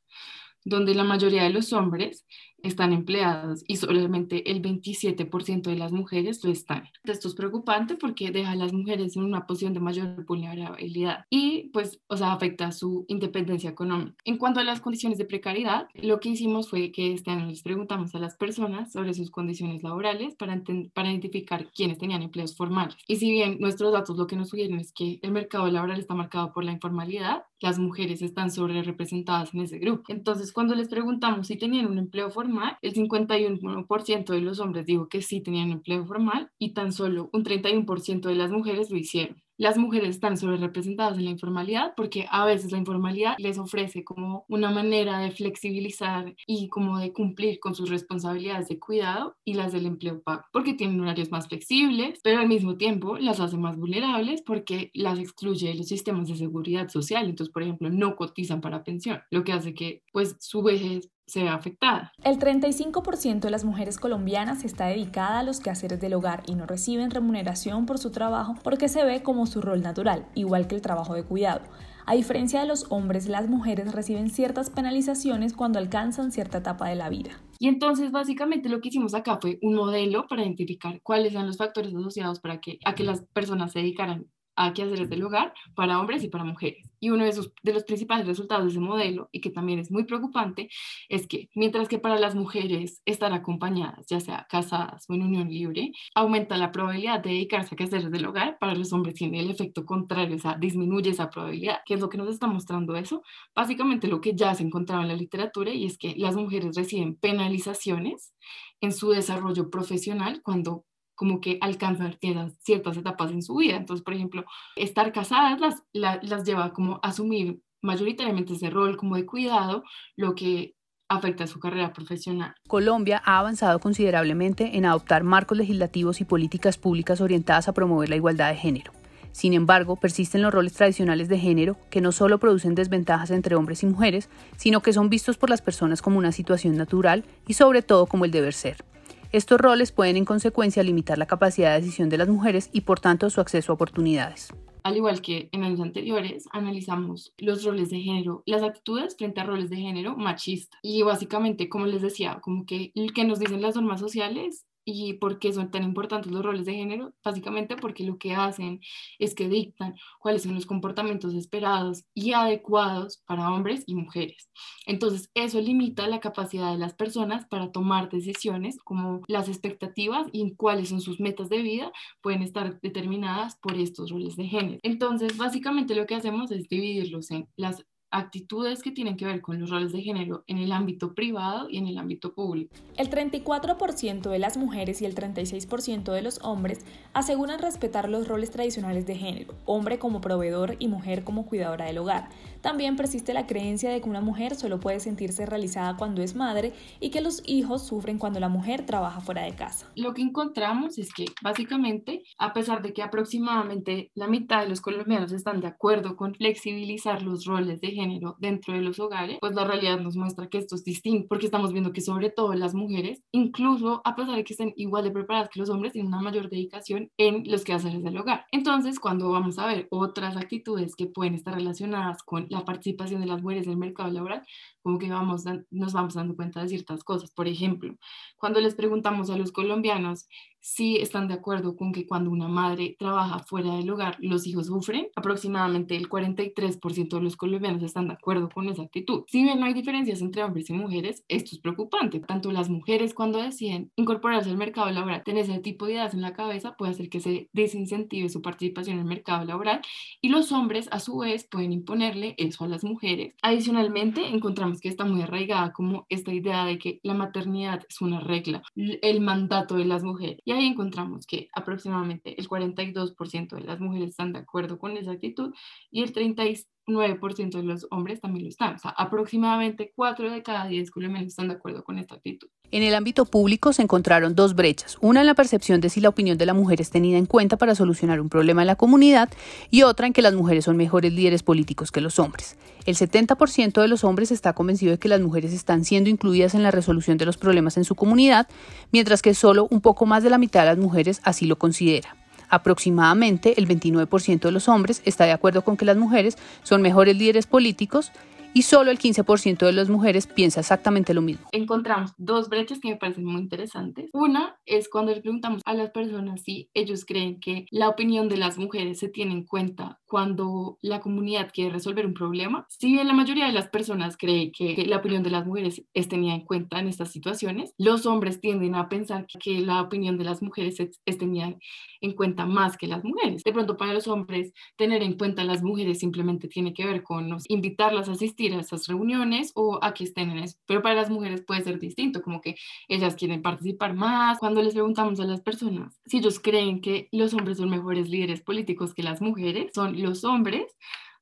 donde 0.68 0.94
la 0.94 1.04
mayoría 1.04 1.44
de 1.44 1.50
los 1.50 1.74
hombres 1.74 2.26
están 2.64 2.94
empleadas 2.94 3.64
y 3.68 3.78
solamente 3.78 4.52
el 4.52 4.62
27% 4.62 5.62
de 5.64 5.76
las 5.76 5.92
mujeres 5.92 6.44
lo 6.44 6.52
están. 6.52 6.84
Esto 7.04 7.28
es 7.28 7.36
preocupante 7.36 7.96
porque 7.96 8.32
deja 8.32 8.52
a 8.52 8.56
las 8.56 8.74
mujeres 8.74 9.16
en 9.16 9.24
una 9.24 9.46
posición 9.46 9.74
de 9.74 9.80
mayor 9.80 10.26
vulnerabilidad 10.26 11.26
y 11.30 11.70
pues, 11.70 12.00
o 12.08 12.18
sea, 12.18 12.34
afecta 12.34 12.72
su 12.72 13.06
independencia 13.08 13.70
económica. 13.70 14.16
En 14.26 14.38
cuanto 14.38 14.60
a 14.60 14.64
las 14.64 14.82
condiciones 14.82 15.18
de 15.18 15.26
precariedad, 15.26 15.88
lo 15.96 16.20
que 16.20 16.30
hicimos 16.30 16.70
fue 16.70 16.92
que 16.92 17.14
este 17.14 17.32
año 17.32 17.48
les 17.48 17.62
preguntamos 17.62 18.14
a 18.16 18.20
las 18.20 18.36
personas 18.36 18.92
sobre 18.92 19.14
sus 19.14 19.32
condiciones 19.32 19.84
laborales 19.84 20.36
para, 20.36 20.62
para 20.94 21.10
identificar 21.10 21.68
quiénes 21.72 21.98
tenían 21.98 22.22
empleos 22.22 22.56
formales. 22.56 22.98
Y 23.08 23.18
si 23.18 23.32
bien 23.32 23.58
nuestros 23.60 23.94
datos 23.94 24.18
lo 24.18 24.28
que 24.28 24.36
nos 24.36 24.50
sugieren 24.50 24.80
es 24.80 24.92
que 24.92 25.20
el 25.22 25.32
mercado 25.32 25.70
laboral 25.70 26.00
está 26.00 26.16
marcado 26.16 26.52
por 26.54 26.64
la 26.64 26.72
informalidad, 26.72 27.44
las 27.60 27.80
mujeres 27.80 28.22
están 28.22 28.52
sobre 28.52 28.84
representadas 28.84 29.54
en 29.54 29.62
ese 29.62 29.80
grupo. 29.80 30.04
Entonces, 30.10 30.52
cuando 30.52 30.76
les 30.76 30.90
preguntamos 30.90 31.48
si 31.48 31.58
tenían 31.58 31.88
un 31.88 31.98
empleo 31.98 32.30
formal, 32.30 32.47
el 32.82 32.94
51% 32.94 34.26
de 34.34 34.42
los 34.42 34.60
hombres 34.60 34.86
dijo 34.86 35.08
que 35.08 35.22
sí 35.22 35.42
tenían 35.42 35.72
empleo 35.72 36.06
formal 36.06 36.52
y 36.58 36.74
tan 36.74 36.92
solo 36.92 37.30
un 37.34 37.44
31% 37.44 38.22
de 38.22 38.36
las 38.36 38.52
mujeres 38.52 38.90
lo 38.90 38.98
hicieron 38.98 39.42
las 39.58 39.78
mujeres 39.78 40.10
están 40.10 40.38
sobre 40.38 40.58
representadas 40.58 41.18
en 41.18 41.26
la 41.26 41.32
informalidad 41.32 41.94
porque 41.96 42.28
a 42.30 42.46
veces 42.46 42.72
la 42.72 42.78
informalidad 42.78 43.36
les 43.38 43.58
ofrece 43.58 44.04
como 44.04 44.46
una 44.48 44.72
manera 44.72 45.20
de 45.20 45.32
flexibilizar 45.32 46.36
y 46.46 46.70
como 46.70 47.00
de 47.00 47.12
cumplir 47.12 47.60
con 47.60 47.76
sus 47.76 47.90
responsabilidades 47.90 48.68
de 48.68 48.80
cuidado 48.80 49.36
y 49.44 49.56
las 49.56 49.72
del 49.72 49.86
empleo 49.86 50.22
pago, 50.22 50.44
porque 50.54 50.74
tienen 50.74 51.02
horarios 51.02 51.32
más 51.32 51.48
flexibles, 51.48 52.20
pero 52.24 52.40
al 52.40 52.48
mismo 52.48 52.78
tiempo 52.78 53.18
las 53.18 53.40
hace 53.40 53.58
más 53.58 53.78
vulnerables 53.78 54.42
porque 54.42 54.92
las 54.94 55.20
excluye 55.20 55.70
de 55.70 55.76
los 55.76 55.88
sistemas 55.88 56.28
de 56.28 56.36
seguridad 56.36 56.90
social. 56.90 57.26
Entonces, 57.26 57.52
por 57.52 57.64
ejemplo, 57.64 57.90
no 57.90 58.16
cotizan 58.16 58.62
para 58.62 58.84
pensión, 58.84 59.22
lo 59.32 59.44
que 59.44 59.54
hace 59.54 59.74
que 59.74 60.04
pues 60.12 60.36
su 60.40 60.62
vejez 60.62 61.10
se 61.28 61.44
ve 61.44 61.50
afectada. 61.50 62.14
El 62.24 62.40
35% 62.40 63.42
de 63.42 63.52
las 63.52 63.66
mujeres 63.66 64.00
colombianas 64.00 64.64
está 64.64 64.86
dedicada 64.86 65.40
a 65.40 65.44
los 65.44 65.60
quehaceres 65.60 66.00
del 66.00 66.14
hogar 66.14 66.44
y 66.48 66.56
no 66.56 66.66
reciben 66.66 67.12
remuneración 67.12 67.86
por 67.86 68.00
su 68.00 68.12
trabajo 68.12 68.56
porque 68.64 68.88
se 68.88 69.04
ve 69.04 69.22
como 69.22 69.46
su 69.48 69.62
rol 69.62 69.82
natural, 69.82 70.28
igual 70.36 70.68
que 70.68 70.76
el 70.76 70.82
trabajo 70.82 71.14
de 71.14 71.24
cuidado. 71.24 71.62
A 72.06 72.16
diferencia 72.16 72.62
de 72.62 72.68
los 72.68 72.86
hombres, 72.90 73.28
las 73.28 73.50
mujeres 73.50 73.92
reciben 73.92 74.30
ciertas 74.30 74.70
penalizaciones 74.70 75.54
cuando 75.54 75.78
alcanzan 75.78 76.32
cierta 76.32 76.60
etapa 76.60 76.88
de 76.88 76.96
la 76.96 77.10
vida. 77.10 77.32
Y 77.60 77.68
entonces 77.68 78.12
básicamente 78.12 78.70
lo 78.70 78.80
que 78.80 78.88
hicimos 78.88 79.14
acá 79.14 79.40
fue 79.42 79.60
un 79.62 79.74
modelo 79.74 80.26
para 80.28 80.44
identificar 80.44 81.02
cuáles 81.04 81.34
son 81.34 81.48
los 81.48 81.58
factores 81.58 81.94
asociados 81.94 82.40
para 82.40 82.62
que, 82.62 82.80
a 82.86 82.96
que 82.96 83.04
las 83.04 83.24
personas 83.34 83.74
se 83.74 83.80
dedicaran 83.80 84.28
a 84.58 84.74
quehaceres 84.74 85.10
del 85.10 85.24
hogar 85.24 85.54
para 85.76 86.00
hombres 86.00 86.24
y 86.24 86.30
para 86.30 86.44
mujeres. 86.44 86.90
Y 87.00 87.12
uno 87.12 87.24
de, 87.24 87.30
esos, 87.30 87.54
de 87.62 87.74
los 87.74 87.84
principales 87.84 88.26
resultados 88.26 88.66
de 88.66 88.72
ese 88.72 88.80
modelo, 88.80 89.30
y 89.32 89.40
que 89.40 89.52
también 89.52 89.80
es 89.80 89.92
muy 89.92 90.04
preocupante, 90.04 90.70
es 91.10 91.28
que 91.28 91.50
mientras 91.56 91.88
que 91.88 92.00
para 92.00 92.20
las 92.20 92.36
mujeres 92.36 93.02
estar 93.06 93.32
acompañadas, 93.34 94.08
ya 94.08 94.20
sea 94.20 94.48
casadas 94.50 95.06
o 95.08 95.14
en 95.14 95.24
unión 95.24 95.50
libre, 95.50 95.92
aumenta 96.16 96.58
la 96.58 96.72
probabilidad 96.72 97.20
de 97.22 97.30
dedicarse 97.30 97.76
a 97.76 97.78
quehaceres 97.78 98.12
del 98.12 98.26
hogar, 98.26 98.58
para 98.60 98.74
los 98.74 98.92
hombres 98.92 99.14
tiene 99.14 99.40
el 99.40 99.52
efecto 99.52 99.86
contrario, 99.86 100.36
o 100.36 100.40
sea, 100.40 100.56
disminuye 100.56 101.12
esa 101.12 101.30
probabilidad. 101.30 101.80
¿Qué 101.86 101.94
es 101.94 102.00
lo 102.00 102.10
que 102.10 102.18
nos 102.18 102.30
está 102.30 102.48
mostrando 102.48 102.96
eso? 102.96 103.22
Básicamente 103.56 104.08
lo 104.08 104.20
que 104.20 104.36
ya 104.36 104.56
se 104.56 104.64
encontraba 104.64 105.04
en 105.04 105.10
la 105.10 105.16
literatura 105.16 105.72
y 105.72 105.86
es 105.86 105.98
que 105.98 106.16
las 106.18 106.36
mujeres 106.36 106.76
reciben 106.76 107.16
penalizaciones 107.16 108.34
en 108.82 108.92
su 108.92 109.12
desarrollo 109.12 109.70
profesional 109.70 110.42
cuando 110.44 110.86
como 111.18 111.42
que 111.42 111.58
alcanzan 111.62 112.16
ciertas 112.62 112.96
etapas 112.96 113.32
en 113.32 113.42
su 113.42 113.56
vida. 113.56 113.76
Entonces, 113.76 114.04
por 114.04 114.14
ejemplo, 114.14 114.46
estar 114.76 115.12
casadas 115.12 115.60
las, 115.92 116.24
las 116.24 116.44
lleva 116.46 116.72
como 116.72 117.00
a 117.02 117.10
asumir 117.10 117.60
mayoritariamente 117.82 118.54
ese 118.54 118.70
rol 118.70 118.98
como 118.98 119.16
de 119.16 119.26
cuidado, 119.26 119.84
lo 120.16 120.36
que 120.36 120.76
afecta 121.10 121.46
a 121.46 121.48
su 121.48 121.60
carrera 121.60 121.92
profesional. 121.92 122.54
Colombia 122.68 123.22
ha 123.26 123.40
avanzado 123.40 123.80
considerablemente 123.80 124.78
en 124.78 124.86
adoptar 124.86 125.24
marcos 125.24 125.58
legislativos 125.58 126.22
y 126.22 126.26
políticas 126.26 126.78
públicas 126.78 127.20
orientadas 127.20 127.68
a 127.68 127.74
promover 127.74 128.10
la 128.10 128.16
igualdad 128.16 128.50
de 128.50 128.58
género. 128.58 128.92
Sin 129.32 129.54
embargo, 129.54 129.96
persisten 129.96 130.42
los 130.44 130.54
roles 130.54 130.74
tradicionales 130.74 131.30
de 131.30 131.40
género 131.40 131.78
que 131.90 132.02
no 132.02 132.12
solo 132.12 132.38
producen 132.38 132.76
desventajas 132.76 133.32
entre 133.32 133.56
hombres 133.56 133.82
y 133.84 133.88
mujeres, 133.88 134.30
sino 134.56 134.82
que 134.82 134.94
son 134.94 135.10
vistos 135.10 135.38
por 135.38 135.50
las 135.50 135.62
personas 135.62 136.02
como 136.02 136.20
una 136.20 136.32
situación 136.32 136.78
natural 136.78 137.24
y 137.48 137.54
sobre 137.54 137.82
todo 137.82 138.06
como 138.06 138.26
el 138.26 138.32
deber 138.32 138.54
ser. 138.54 138.84
Estos 139.32 139.60
roles 139.60 139.92
pueden 139.92 140.16
en 140.16 140.26
consecuencia 140.26 140.84
limitar 140.84 141.18
la 141.18 141.26
capacidad 141.26 141.74
de 141.74 141.82
decisión 141.82 142.10
de 142.10 142.18
las 142.18 142.30
mujeres 142.30 142.70
y 142.72 142.82
por 142.82 143.00
tanto 143.00 143.30
su 143.30 143.42
acceso 143.42 143.72
a 143.72 143.76
oportunidades. 143.76 144.54
Al 144.84 144.96
igual 144.96 145.22
que 145.22 145.50
en 145.52 145.66
años 145.66 145.82
anteriores, 145.82 146.46
analizamos 146.54 147.34
los 147.38 147.66
roles 147.66 147.90
de 147.90 148.00
género, 148.00 148.44
las 148.46 148.64
actitudes 148.64 149.18
frente 149.18 149.42
a 149.42 149.44
roles 149.44 149.70
de 149.70 149.76
género 149.76 150.16
machista. 150.16 150.78
Y 150.82 151.02
básicamente, 151.02 151.68
como 151.68 151.88
les 151.88 152.02
decía, 152.02 152.40
como 152.42 152.66
que 152.66 152.94
el 152.96 153.12
que 153.12 153.26
nos 153.26 153.40
dicen 153.40 153.62
las 153.62 153.76
normas 153.76 154.00
sociales 154.00 154.66
¿Y 154.90 155.16
por 155.16 155.38
qué 155.38 155.52
son 155.52 155.70
tan 155.70 155.84
importantes 155.84 156.32
los 156.32 156.46
roles 156.46 156.66
de 156.66 156.74
género? 156.74 157.14
Básicamente 157.22 157.76
porque 157.76 158.06
lo 158.06 158.18
que 158.18 158.34
hacen 158.34 158.80
es 159.20 159.36
que 159.36 159.50
dictan 159.50 159.96
cuáles 160.18 160.44
son 160.44 160.56
los 160.56 160.66
comportamientos 160.66 161.34
esperados 161.34 162.06
y 162.14 162.32
adecuados 162.32 163.22
para 163.26 163.52
hombres 163.52 163.84
y 163.86 163.96
mujeres. 163.96 164.50
Entonces, 164.86 165.30
eso 165.34 165.60
limita 165.60 166.08
la 166.08 166.22
capacidad 166.22 166.72
de 166.72 166.78
las 166.78 166.94
personas 166.94 167.46
para 167.48 167.74
tomar 167.74 168.10
decisiones 168.10 168.78
como 168.82 169.24
las 169.28 169.50
expectativas 169.50 170.28
y 170.32 170.56
cuáles 170.56 170.88
son 170.88 171.02
sus 171.02 171.20
metas 171.20 171.50
de 171.50 171.62
vida 171.62 171.92
pueden 172.22 172.42
estar 172.42 172.80
determinadas 172.80 173.58
por 173.58 173.76
estos 173.76 174.10
roles 174.10 174.38
de 174.38 174.46
género. 174.46 174.80
Entonces, 174.84 175.36
básicamente 175.36 175.96
lo 175.96 176.06
que 176.06 176.16
hacemos 176.16 176.50
es 176.52 176.70
dividirlos 176.70 177.30
en 177.32 177.50
las 177.58 177.84
actitudes 178.12 178.82
que 178.82 178.92
tienen 178.92 179.18
que 179.18 179.26
ver 179.26 179.42
con 179.42 179.60
los 179.60 179.70
roles 179.70 179.92
de 179.92 180.02
género 180.02 180.44
en 180.48 180.58
el 180.58 180.72
ámbito 180.72 181.14
privado 181.14 181.70
y 181.70 181.78
en 181.78 181.88
el 181.88 181.98
ámbito 181.98 182.34
público. 182.34 182.74
El 182.96 183.10
34% 183.10 184.30
de 184.30 184.40
las 184.40 184.58
mujeres 184.58 185.02
y 185.02 185.06
el 185.06 185.16
36% 185.16 186.12
de 186.12 186.22
los 186.22 186.40
hombres 186.44 186.86
aseguran 187.14 187.60
respetar 187.60 188.10
los 188.10 188.28
roles 188.28 188.52
tradicionales 188.52 189.06
de 189.06 189.16
género, 189.16 189.54
hombre 189.66 190.00
como 190.00 190.22
proveedor 190.22 190.76
y 190.80 190.88
mujer 190.88 191.24
como 191.24 191.46
cuidadora 191.46 191.86
del 191.86 191.98
hogar. 191.98 192.30
También 192.62 192.96
persiste 192.96 193.34
la 193.34 193.48
creencia 193.48 193.90
de 193.90 194.02
que 194.02 194.10
una 194.10 194.22
mujer 194.22 194.56
solo 194.56 194.80
puede 194.80 195.00
sentirse 195.00 195.46
realizada 195.46 195.98
cuando 195.98 196.22
es 196.22 196.36
madre 196.36 196.74
y 197.00 197.10
que 197.10 197.22
los 197.22 197.44
hijos 197.46 197.86
sufren 197.86 198.18
cuando 198.18 198.40
la 198.40 198.50
mujer 198.50 198.86
trabaja 198.86 199.22
fuera 199.22 199.44
de 199.44 199.56
casa. 199.56 199.90
Lo 199.96 200.14
que 200.14 200.22
encontramos 200.22 200.98
es 200.98 201.14
que 201.14 201.26
básicamente, 201.42 202.24
a 202.38 202.54
pesar 202.54 202.82
de 202.82 202.94
que 202.94 203.02
aproximadamente 203.02 204.12
la 204.16 204.28
mitad 204.28 204.62
de 204.62 204.70
los 204.70 204.82
colombianos 204.82 205.32
están 205.32 205.62
de 205.62 205.68
acuerdo 205.68 206.16
con 206.16 206.34
flexibilizar 206.36 207.22
los 207.22 207.46
roles 207.46 207.82
de 207.82 207.92
género 207.92 208.36
dentro 208.40 208.74
de 208.74 208.82
los 208.82 209.00
hogares, 209.00 209.38
pues 209.40 209.54
la 209.54 209.66
realidad 209.66 210.00
nos 210.00 210.16
muestra 210.16 210.48
que 210.48 210.58
esto 210.58 210.76
es 210.76 210.84
distinto, 210.84 211.28
porque 211.30 211.46
estamos 211.46 211.72
viendo 211.72 211.94
que 211.94 212.02
sobre 212.02 212.30
todo 212.30 212.54
las 212.54 212.74
mujeres, 212.74 213.22
incluso 213.32 214.02
a 214.04 214.16
pesar 214.16 214.36
de 214.36 214.44
que 214.44 214.54
estén 214.54 214.74
igual 214.76 215.04
de 215.04 215.12
preparadas 215.12 215.50
que 215.50 215.60
los 215.60 215.70
hombres, 215.70 215.94
tienen 215.94 216.14
una 216.14 216.22
mayor 216.22 216.50
dedicación 216.50 217.10
en 217.18 217.44
los 217.50 217.64
quehaceres 217.64 218.04
del 218.04 218.18
hogar. 218.18 218.46
Entonces, 218.52 219.00
cuando 219.00 219.30
vamos 219.32 219.60
a 219.60 219.68
ver 219.68 219.88
otras 219.92 220.38
actitudes 220.38 220.96
que 220.96 221.08
pueden 221.08 221.36
estar 221.36 221.54
relacionadas 221.54 222.24
con 222.24 222.47
la 222.50 222.66
participación 222.66 223.22
de 223.22 223.28
las 223.28 223.42
mujeres 223.42 223.66
en 223.66 223.74
el 223.74 223.78
mercado 223.78 224.12
laboral, 224.12 224.44
como 224.82 224.98
que 224.98 225.10
vamos, 225.10 225.46
nos 225.70 225.94
vamos 225.94 226.14
dando 226.16 226.36
cuenta 226.36 226.62
de 226.62 226.70
ciertas 226.70 227.04
cosas. 227.04 227.32
Por 227.32 227.48
ejemplo, 227.48 227.96
cuando 228.38 228.60
les 228.60 228.76
preguntamos 228.76 229.30
a 229.30 229.38
los 229.38 229.52
colombianos 229.52 230.28
si 230.68 230.98
están 230.98 231.30
de 231.30 231.34
acuerdo 231.34 231.78
con 231.78 231.94
que 231.94 232.06
cuando 232.06 232.30
una 232.30 232.50
madre 232.50 232.98
trabaja 233.00 233.40
fuera 233.40 233.74
del 233.76 233.90
hogar, 233.90 234.18
los 234.20 234.46
hijos 234.46 234.68
sufren. 234.68 235.08
Aproximadamente 235.16 235.96
el 235.96 236.10
43% 236.10 237.16
de 237.16 237.22
los 237.22 237.38
colombianos 237.38 237.82
están 237.84 238.10
de 238.10 238.16
acuerdo 238.16 238.50
con 238.50 238.68
esa 238.68 238.84
actitud. 238.84 239.24
Si 239.28 239.44
bien 239.44 239.62
no 239.62 239.66
hay 239.66 239.74
diferencias 239.74 240.22
entre 240.22 240.44
hombres 240.44 240.70
y 240.70 240.74
mujeres, 240.74 241.24
esto 241.30 241.56
es 241.56 241.62
preocupante. 241.62 242.20
Tanto 242.20 242.52
las 242.52 242.70
mujeres 242.70 243.14
cuando 243.14 243.42
deciden 243.42 243.94
incorporarse 243.96 244.50
al 244.50 244.58
mercado 244.58 244.92
laboral, 244.92 245.24
tener 245.24 245.46
ese 245.46 245.60
tipo 245.60 245.86
de 245.86 245.94
ideas 245.94 246.14
en 246.14 246.22
la 246.22 246.34
cabeza, 246.34 246.76
puede 246.76 246.92
hacer 246.92 247.10
que 247.10 247.22
se 247.22 247.50
desincentive 247.54 248.28
su 248.28 248.42
participación 248.42 248.96
en 248.96 249.04
el 249.04 249.08
mercado 249.08 249.46
laboral 249.46 249.80
y 250.22 250.28
los 250.28 250.52
hombres 250.52 250.90
a 250.92 251.00
su 251.00 251.20
vez 251.20 251.48
pueden 251.50 251.72
imponerle 251.72 252.36
eso 252.38 252.66
a 252.66 252.68
las 252.68 252.84
mujeres. 252.84 253.36
Adicionalmente, 253.42 254.28
encontramos 254.28 254.82
que 254.82 254.90
está 254.90 255.06
muy 255.06 255.22
arraigada 255.22 255.72
como 255.72 256.06
esta 256.10 256.34
idea 256.34 256.66
de 256.66 256.78
que 256.78 257.00
la 257.04 257.14
maternidad 257.14 257.86
es 257.90 258.02
una 258.02 258.20
regla, 258.20 258.64
el 258.76 259.22
mandato 259.22 259.78
de 259.78 259.86
las 259.86 260.04
mujeres. 260.04 260.40
Y 260.44 260.57
ahí 260.58 260.68
encontramos 260.68 261.26
que 261.26 261.50
aproximadamente 261.54 262.40
el 262.40 262.48
42% 262.48 263.56
de 263.56 263.62
las 263.62 263.80
mujeres 263.80 264.10
están 264.10 264.34
de 264.34 264.40
acuerdo 264.40 264.78
con 264.80 264.98
esa 264.98 265.12
actitud 265.12 265.54
y 265.92 266.04
el 266.04 266.12
36 266.12 266.68
9% 266.88 267.58
de 267.58 267.64
los 267.64 267.86
hombres 267.92 268.22
también 268.22 268.46
lo 268.46 268.50
están. 268.50 268.76
O 268.76 268.78
sea, 268.78 268.92
aproximadamente 268.92 269.92
4 269.96 270.32
de 270.32 270.42
cada 270.42 270.68
10 270.68 270.90
colombianos 270.90 271.30
están 271.30 271.50
de 271.50 271.56
acuerdo 271.56 271.84
con 271.84 272.00
esta 272.00 272.16
actitud. 272.16 272.50
En 272.70 272.84
el 272.84 272.96
ámbito 272.96 273.24
público 273.24 273.72
se 273.72 273.82
encontraron 273.82 274.36
dos 274.36 274.54
brechas, 274.54 274.98
una 275.00 275.22
en 275.22 275.26
la 275.26 275.36
percepción 275.36 275.80
de 275.80 275.90
si 275.90 276.02
la 276.02 276.10
opinión 276.10 276.38
de 276.38 276.46
la 276.46 276.54
mujer 276.54 276.82
es 276.82 276.90
tenida 276.90 277.18
en 277.18 277.26
cuenta 277.26 277.56
para 277.56 277.76
solucionar 277.76 278.20
un 278.20 278.28
problema 278.28 278.62
en 278.62 278.68
la 278.68 278.76
comunidad 278.76 279.30
y 279.72 279.84
otra 279.84 280.06
en 280.06 280.12
que 280.12 280.22
las 280.22 280.34
mujeres 280.34 280.66
son 280.66 280.76
mejores 280.76 281.14
líderes 281.14 281.44
políticos 281.44 281.94
que 281.94 282.02
los 282.02 282.20
hombres. 282.20 282.58
El 282.86 282.96
70% 282.96 283.82
de 283.82 283.88
los 283.88 284.04
hombres 284.04 284.32
está 284.32 284.52
convencido 284.52 284.92
de 284.92 285.00
que 285.00 285.08
las 285.08 285.22
mujeres 285.22 285.54
están 285.54 285.86
siendo 285.86 286.10
incluidas 286.10 286.56
en 286.56 286.64
la 286.64 286.72
resolución 286.72 287.18
de 287.18 287.26
los 287.26 287.38
problemas 287.38 287.78
en 287.78 287.86
su 287.86 287.96
comunidad, 287.96 288.50
mientras 288.92 289.22
que 289.22 289.34
solo 289.34 289.70
un 289.72 289.80
poco 289.80 290.06
más 290.06 290.22
de 290.22 290.30
la 290.30 290.38
mitad 290.38 290.62
de 290.62 290.68
las 290.68 290.78
mujeres 290.78 291.22
así 291.24 291.46
lo 291.46 291.58
considera. 291.58 292.18
Aproximadamente 292.50 293.54
el 293.58 293.68
29% 293.68 294.42
de 294.42 294.52
los 294.52 294.68
hombres 294.68 295.02
está 295.06 295.24
de 295.24 295.32
acuerdo 295.32 295.64
con 295.64 295.78
que 295.78 295.86
las 295.86 295.96
mujeres 295.96 296.38
son 296.64 296.82
mejores 296.82 297.16
líderes 297.16 297.48
políticos 297.48 298.12
y 298.58 298.64
solo 298.64 298.90
el 298.90 298.98
15% 298.98 299.68
de 299.68 299.72
las 299.72 299.88
mujeres 299.88 300.26
piensa 300.26 300.62
exactamente 300.62 301.14
lo 301.14 301.22
mismo. 301.22 301.46
Encontramos 301.52 302.16
dos 302.18 302.50
brechas 302.50 302.80
que 302.80 302.90
me 302.90 302.96
parecen 302.96 303.24
muy 303.24 303.40
interesantes. 303.40 304.10
Una 304.14 304.58
es 304.66 304.90
cuando 304.90 305.14
le 305.14 305.22
preguntamos 305.22 305.62
a 305.64 305.76
las 305.76 305.92
personas 305.92 306.42
si 306.42 306.68
ellos 306.74 307.06
creen 307.06 307.40
que 307.40 307.68
la 307.70 307.88
opinión 307.88 308.30
de 308.30 308.38
las 308.38 308.58
mujeres 308.58 308.98
se 308.98 309.10
tiene 309.10 309.34
en 309.34 309.46
cuenta 309.46 310.00
cuando 310.08 310.80
la 310.82 311.02
comunidad 311.02 311.52
quiere 311.54 311.70
resolver 311.70 312.08
un 312.08 312.16
problema. 312.16 312.66
Si 312.70 312.88
bien 312.88 313.08
la 313.08 313.14
mayoría 313.14 313.46
de 313.46 313.52
las 313.52 313.68
personas 313.68 314.18
cree 314.18 314.52
que, 314.52 314.84
la 314.88 314.98
opinión 314.98 315.22
de 315.22 315.30
las 315.30 315.46
mujeres 315.46 315.84
es 315.94 316.08
tenida 316.08 316.34
en 316.34 316.42
cuenta 316.42 316.80
en 316.80 316.88
estas 316.88 317.12
situaciones, 317.12 317.76
los 317.78 318.08
hombres 318.08 318.42
tienden 318.42 318.74
a 318.74 318.90
pensar 318.90 319.28
que, 319.28 319.60
la 319.60 319.82
opinión 319.84 320.18
de 320.18 320.24
las 320.24 320.42
mujeres 320.42 320.80
es, 320.80 321.18
tenida 321.20 321.54
en 322.02 322.14
cuenta 322.14 322.48
más 322.48 322.76
que 322.76 322.88
las 322.88 323.04
mujeres. 323.04 323.44
De 323.44 323.54
pronto 323.54 323.78
para 323.78 323.94
los 323.94 324.08
hombres 324.08 324.52
tener 324.78 325.04
en 325.04 325.14
cuenta 325.14 325.44
a 325.44 325.46
las 325.46 325.62
mujeres 325.62 326.00
simplemente 326.00 326.48
tiene 326.48 326.74
que 326.74 326.86
ver 326.88 327.04
con 327.04 327.38
invitarlas 327.50 328.10
a 328.10 328.14
asistir 328.14 328.47
a 328.54 328.60
esas 328.62 328.88
reuniones 328.88 329.52
o 329.56 329.80
a 329.82 329.94
que 329.94 330.04
estén 330.04 330.32
en 330.32 330.40
eso. 330.40 330.58
Pero 330.66 330.82
para 330.82 330.96
las 330.96 331.10
mujeres 331.10 331.44
puede 331.46 331.64
ser 331.64 331.80
distinto, 331.80 332.22
como 332.22 332.42
que 332.42 332.56
ellas 332.88 333.16
quieren 333.16 333.42
participar 333.42 333.94
más. 333.94 334.40
Cuando 334.40 334.62
les 334.62 334.74
preguntamos 334.74 335.20
a 335.20 335.26
las 335.26 335.42
personas 335.42 335.98
si 336.06 336.18
ellos 336.18 336.40
creen 336.40 336.82
que 336.82 337.10
los 337.12 337.34
hombres 337.34 337.58
son 337.58 337.70
mejores 337.70 338.10
líderes 338.10 338.42
políticos 338.42 338.94
que 338.94 339.04
las 339.04 339.22
mujeres, 339.22 339.72
son 339.74 340.02
los 340.02 340.24
hombres, 340.24 340.66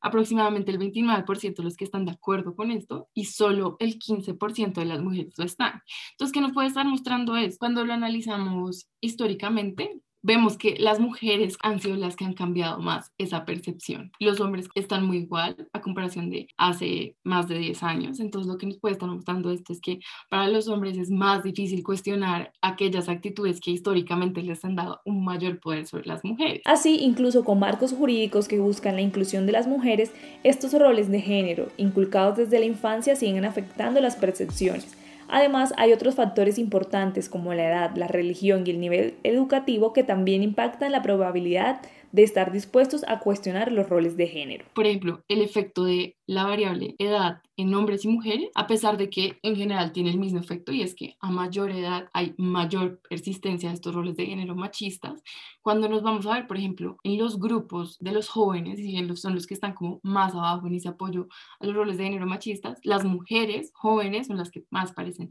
aproximadamente 0.01 0.71
el 0.71 0.79
29% 0.79 1.55
de 1.55 1.63
los 1.63 1.75
que 1.75 1.85
están 1.85 2.05
de 2.05 2.11
acuerdo 2.11 2.55
con 2.55 2.71
esto 2.71 3.09
y 3.13 3.25
solo 3.25 3.75
el 3.79 3.97
15% 3.97 4.73
de 4.73 4.85
las 4.85 5.01
mujeres 5.01 5.33
lo 5.37 5.45
están. 5.45 5.81
Entonces, 6.11 6.31
¿qué 6.31 6.41
nos 6.41 6.53
puede 6.53 6.67
estar 6.67 6.85
mostrando 6.85 7.35
es 7.35 7.57
cuando 7.57 7.83
lo 7.83 7.93
analizamos 7.93 8.87
históricamente, 9.01 9.99
vemos 10.25 10.57
que 10.57 10.75
las 10.79 10.99
mujeres 10.99 11.55
han 11.61 11.79
sido 11.79 11.95
las 11.95 12.15
que 12.15 12.25
han 12.25 12.33
cambiado 12.33 12.79
más 12.79 13.11
esa 13.19 13.45
percepción. 13.45 14.11
Los 14.19 14.39
hombres 14.41 14.67
están 14.73 15.05
muy 15.05 15.17
igual 15.17 15.55
a 15.71 15.81
comparación 15.81 16.31
de 16.31 16.47
hace 16.57 17.15
más 17.23 17.47
de 17.47 17.59
10 17.59 17.83
años. 17.83 18.19
Entonces 18.19 18.51
lo 18.51 18.57
que 18.57 18.65
nos 18.65 18.79
puede 18.79 18.93
estar 18.93 19.07
mostrando 19.07 19.51
esto 19.51 19.71
es 19.71 19.79
que 19.79 19.99
para 20.29 20.47
los 20.47 20.67
hombres 20.67 20.97
es 20.97 21.11
más 21.11 21.43
difícil 21.43 21.83
cuestionar 21.83 22.51
aquellas 22.61 23.07
actitudes 23.07 23.59
que 23.59 23.71
históricamente 23.71 24.41
les 24.41 24.65
han 24.65 24.75
dado 24.75 24.99
un 25.05 25.23
mayor 25.23 25.59
poder 25.59 25.85
sobre 25.85 26.07
las 26.07 26.23
mujeres. 26.23 26.61
Así, 26.65 26.97
incluso 27.01 27.43
con 27.43 27.59
marcos 27.59 27.93
jurídicos 27.93 28.47
que 28.47 28.59
buscan 28.59 28.95
la 28.95 29.01
inclusión 29.01 29.45
de 29.45 29.51
las 29.51 29.67
mujeres, 29.67 30.11
estos 30.43 30.73
roles 30.73 31.11
de 31.11 31.21
género, 31.21 31.67
inculcados 31.77 32.37
desde 32.37 32.59
la 32.59 32.65
infancia, 32.65 33.15
siguen 33.15 33.45
afectando 33.45 34.01
las 34.01 34.15
percepciones 34.15 35.04
Además, 35.27 35.73
hay 35.77 35.93
otros 35.93 36.15
factores 36.15 36.57
importantes 36.57 37.29
como 37.29 37.53
la 37.53 37.67
edad, 37.67 37.95
la 37.95 38.07
religión 38.07 38.63
y 38.65 38.71
el 38.71 38.79
nivel 38.79 39.15
educativo 39.23 39.93
que 39.93 40.03
también 40.03 40.43
impactan 40.43 40.91
la 40.91 41.01
probabilidad 41.01 41.81
de 42.11 42.23
estar 42.23 42.51
dispuestos 42.51 43.03
a 43.07 43.19
cuestionar 43.19 43.71
los 43.71 43.89
roles 43.89 44.15
de 44.15 44.27
género. 44.27 44.65
Por 44.73 44.85
ejemplo, 44.85 45.21
el 45.27 45.41
efecto 45.41 45.83
de 45.83 46.15
la 46.27 46.43
variable 46.43 46.95
edad 46.97 47.41
en 47.57 47.73
hombres 47.73 48.03
y 48.05 48.07
mujeres, 48.07 48.49
a 48.55 48.67
pesar 48.67 48.97
de 48.97 49.09
que 49.09 49.39
en 49.43 49.55
general 49.55 49.91
tiene 49.91 50.09
el 50.09 50.17
mismo 50.17 50.39
efecto 50.39 50.71
y 50.71 50.81
es 50.81 50.95
que 50.95 51.15
a 51.19 51.29
mayor 51.31 51.71
edad 51.71 52.09
hay 52.13 52.33
mayor 52.37 52.99
persistencia 53.07 53.69
de 53.69 53.75
estos 53.75 53.95
roles 53.95 54.15
de 54.17 54.25
género 54.25 54.55
machistas. 54.55 55.23
Cuando 55.61 55.87
nos 55.87 56.03
vamos 56.03 56.25
a 56.25 56.33
ver, 56.33 56.47
por 56.47 56.57
ejemplo, 56.57 56.97
en 57.03 57.17
los 57.17 57.39
grupos 57.39 57.97
de 57.99 58.11
los 58.11 58.27
jóvenes, 58.29 58.79
y 58.79 58.97
en 58.97 59.07
los, 59.07 59.21
son 59.21 59.35
los 59.35 59.47
que 59.47 59.53
están 59.53 59.73
como 59.73 59.99
más 60.03 60.33
abajo 60.33 60.67
en 60.67 60.75
ese 60.75 60.89
apoyo 60.89 61.27
a 61.59 61.65
los 61.65 61.75
roles 61.75 61.97
de 61.97 62.05
género 62.05 62.25
machistas, 62.25 62.79
las 62.83 63.05
mujeres 63.05 63.71
jóvenes 63.73 64.27
son 64.27 64.37
las 64.37 64.51
que 64.51 64.65
más 64.69 64.91
parecen 64.93 65.29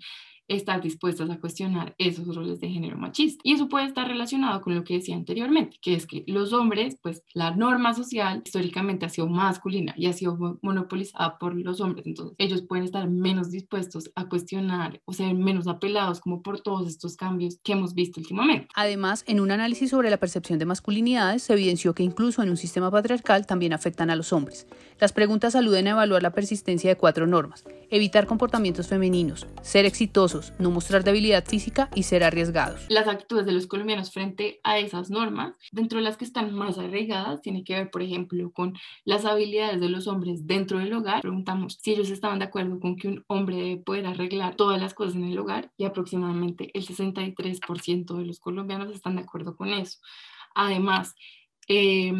estar 0.49 0.83
dispuestas 0.83 1.31
a 1.31 1.41
cuestionar 1.41 1.95
esos 1.99 2.35
roles 2.35 2.61
de 2.61 2.69
género 2.69 2.99
machista. 2.99 3.41
Y 3.45 3.55
eso 3.55 3.69
puede 3.69 3.87
estar 3.87 4.07
relacionado 4.07 4.61
con 4.61 4.75
lo 4.75 4.85
que 4.85 4.95
decía 4.95 5.17
anteriormente, 5.17 5.79
que 5.81 5.95
es 5.95 6.07
que 6.07 6.25
los 6.27 6.53
hombres, 6.53 6.99
pues 7.03 7.23
la 7.33 7.53
norma 7.53 7.95
social 7.95 8.43
históricamente 8.45 9.07
ha 9.07 9.09
sido 9.09 9.29
masculina 9.29 9.95
y 9.97 10.07
ha 10.07 10.13
sido 10.13 10.59
monopolizada 10.85 11.38
por 11.38 11.55
los 11.55 11.81
hombres. 11.81 12.07
Entonces, 12.07 12.35
ellos 12.38 12.62
pueden 12.62 12.85
estar 12.85 13.09
menos 13.09 13.51
dispuestos 13.51 14.11
a 14.14 14.29
cuestionar 14.29 15.01
o 15.05 15.12
ser 15.12 15.35
menos 15.35 15.66
apelados 15.66 16.20
como 16.20 16.42
por 16.42 16.61
todos 16.61 16.88
estos 16.88 17.16
cambios 17.16 17.59
que 17.62 17.73
hemos 17.73 17.94
visto 17.94 18.20
últimamente. 18.20 18.68
Además, 18.75 19.25
en 19.27 19.40
un 19.40 19.51
análisis 19.51 19.90
sobre 19.90 20.11
la 20.11 20.18
percepción 20.18 20.59
de 20.59 20.66
masculinidades, 20.66 21.42
se 21.42 21.53
evidenció 21.53 21.94
que 21.94 22.03
incluso 22.03 22.42
en 22.42 22.51
un 22.51 22.57
sistema 22.57 22.90
patriarcal 22.90 23.47
también 23.47 23.73
afectan 23.73 24.11
a 24.11 24.16
los 24.16 24.33
hombres. 24.33 24.66
Las 25.01 25.12
preguntas 25.12 25.55
aluden 25.55 25.88
a 25.88 25.92
evaluar 25.92 26.23
la 26.23 26.33
persistencia 26.33 26.90
de 26.90 26.97
cuatro 26.97 27.27
normas. 27.27 27.64
Evitar 27.90 28.27
comportamientos 28.27 28.88
femeninos, 28.88 29.47
ser 29.62 29.85
exitoso, 29.85 30.40
no 30.59 30.70
mostrar 30.70 31.05
debilidad 31.05 31.44
física 31.44 31.88
y 31.94 32.05
ser 32.05 32.25
arriesgados. 32.25 32.87
Las 32.88 33.09
actitudes 33.09 33.47
de 33.47 33.53
los 33.53 33.66
colombianos 33.66 34.12
frente 34.12 34.61
a 34.64 34.79
esas 34.79 35.11
normas, 35.11 35.57
dentro 35.73 35.99
de 35.99 36.05
las 36.05 36.16
que 36.16 36.25
están 36.25 36.53
más 36.55 36.79
arraigadas, 36.79 37.40
tiene 37.42 37.64
que 37.64 37.75
ver, 37.75 37.90
por 37.90 38.03
ejemplo, 38.03 38.51
con 38.53 38.75
las 39.05 39.25
habilidades 39.25 39.81
de 39.81 39.88
los 39.88 40.07
hombres 40.07 40.47
dentro 40.47 40.74
del 40.79 40.93
hogar. 40.93 41.23
Preguntamos 41.23 41.79
si 41.81 41.93
ellos 41.93 42.11
estaban 42.11 42.39
de 42.39 42.47
acuerdo 42.47 42.81
con 42.81 42.97
que 42.97 43.09
un 43.09 43.25
hombre 43.29 43.57
debe 43.57 43.77
poder 43.79 44.07
arreglar 44.07 44.57
todas 44.57 44.81
las 44.81 44.95
cosas 44.95 45.15
en 45.15 45.25
el 45.25 45.39
hogar 45.39 45.71
y 45.77 45.85
aproximadamente 45.85 46.71
el 46.75 46.87
63% 46.87 48.17
de 48.17 48.25
los 48.25 48.41
colombianos 48.41 48.95
están 48.95 49.17
de 49.17 49.23
acuerdo 49.23 49.57
con 49.57 49.69
eso. 49.69 49.99
Además, 50.55 51.15
eh, 51.69 52.13